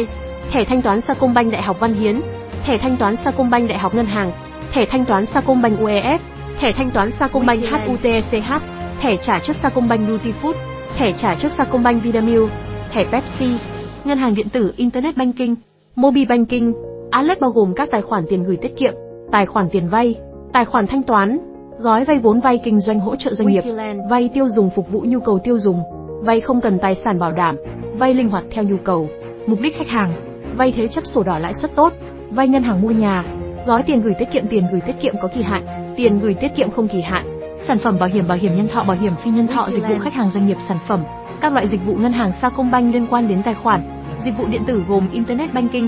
thẻ 0.51 0.63
thanh 0.63 0.81
toán 0.81 1.01
Sacombank 1.01 1.51
Đại 1.51 1.61
học 1.61 1.79
Văn 1.79 1.93
Hiến, 1.93 2.21
thẻ 2.63 2.77
thanh 2.77 2.97
toán 2.97 3.15
Sacombank 3.25 3.69
Đại 3.69 3.77
học 3.77 3.95
Ngân 3.95 4.05
hàng, 4.05 4.31
thẻ 4.73 4.85
thanh 4.85 5.05
toán 5.05 5.25
Sacombank 5.25 5.79
UEF, 5.79 6.19
thẻ 6.59 6.71
thanh 6.71 6.89
toán 6.89 7.11
Sacombank 7.11 7.63
HUTECH, 7.87 8.61
thẻ 9.01 9.17
trả 9.17 9.39
trước 9.39 9.53
Sacombank 9.63 10.09
Nutifood, 10.09 10.53
thẻ 10.97 11.13
trả 11.17 11.35
trước 11.35 11.49
Sacombank 11.57 12.03
Vinamilk, 12.03 12.49
thẻ 12.91 13.05
Pepsi, 13.11 13.57
ngân 14.05 14.17
hàng 14.17 14.35
điện 14.35 14.49
tử 14.49 14.73
Internet 14.77 15.17
Banking, 15.17 15.55
Mobile 15.95 16.25
Banking, 16.25 16.71
Alert 17.11 17.39
bao 17.39 17.51
gồm 17.51 17.73
các 17.75 17.89
tài 17.91 18.01
khoản 18.01 18.25
tiền 18.29 18.43
gửi 18.43 18.57
tiết 18.57 18.77
kiệm, 18.77 18.93
tài 19.31 19.45
khoản 19.45 19.69
tiền 19.71 19.87
vay, 19.87 20.15
tài 20.53 20.65
khoản 20.65 20.87
thanh 20.87 21.03
toán, 21.03 21.37
gói 21.79 22.05
vay 22.05 22.17
vốn 22.17 22.39
vay 22.39 22.57
kinh 22.63 22.79
doanh 22.79 22.99
hỗ 22.99 23.15
trợ 23.15 23.33
doanh 23.33 23.51
nghiệp, 23.51 23.63
vay 24.09 24.29
tiêu 24.33 24.49
dùng 24.49 24.69
phục 24.75 24.91
vụ 24.91 24.99
nhu 25.07 25.19
cầu 25.19 25.39
tiêu 25.43 25.59
dùng, 25.59 25.81
vay 26.21 26.39
không 26.41 26.61
cần 26.61 26.79
tài 26.79 26.95
sản 26.95 27.19
bảo 27.19 27.31
đảm, 27.31 27.55
vay 27.97 28.13
linh 28.13 28.29
hoạt 28.29 28.43
theo 28.51 28.63
nhu 28.63 28.77
cầu, 28.83 29.09
mục 29.47 29.59
đích 29.61 29.77
khách 29.77 29.87
hàng, 29.87 30.13
vay 30.57 30.71
thế 30.71 30.87
chấp 30.87 31.05
sổ 31.05 31.23
đỏ 31.23 31.39
lãi 31.39 31.53
suất 31.53 31.75
tốt, 31.75 31.93
vay 32.29 32.47
ngân 32.47 32.63
hàng 32.63 32.81
mua 32.81 32.91
nhà, 32.91 33.23
gói 33.65 33.83
tiền 33.83 34.01
gửi 34.01 34.13
tiết 34.13 34.31
kiệm 34.31 34.47
tiền 34.47 34.67
gửi 34.71 34.81
tiết 34.81 34.95
kiệm 35.01 35.15
có 35.21 35.27
kỳ 35.35 35.41
hạn, 35.41 35.93
tiền 35.97 36.19
gửi 36.19 36.33
tiết 36.33 36.55
kiệm 36.55 36.71
không 36.71 36.87
kỳ 36.87 37.01
hạn, 37.01 37.39
sản 37.67 37.77
phẩm 37.77 37.99
bảo 37.99 38.09
hiểm 38.09 38.27
bảo 38.27 38.37
hiểm 38.37 38.55
nhân 38.55 38.67
thọ 38.67 38.83
bảo 38.83 38.97
hiểm 38.97 39.13
phi 39.23 39.31
nhân 39.31 39.47
thọ 39.47 39.69
dịch 39.69 39.83
vụ 39.89 39.97
khách 39.99 40.13
hàng 40.13 40.29
doanh 40.29 40.47
nghiệp 40.47 40.57
sản 40.67 40.77
phẩm. 40.87 41.03
Các 41.41 41.53
loại 41.53 41.67
dịch 41.67 41.85
vụ 41.85 41.95
ngân 41.95 42.13
hàng 42.13 42.31
Sacombank 42.41 42.93
liên 42.93 43.07
quan 43.09 43.27
đến 43.27 43.43
tài 43.43 43.53
khoản. 43.53 43.81
Dịch 44.25 44.37
vụ 44.37 44.45
điện 44.45 44.63
tử 44.67 44.83
gồm 44.87 45.09
internet 45.11 45.53
banking 45.53 45.87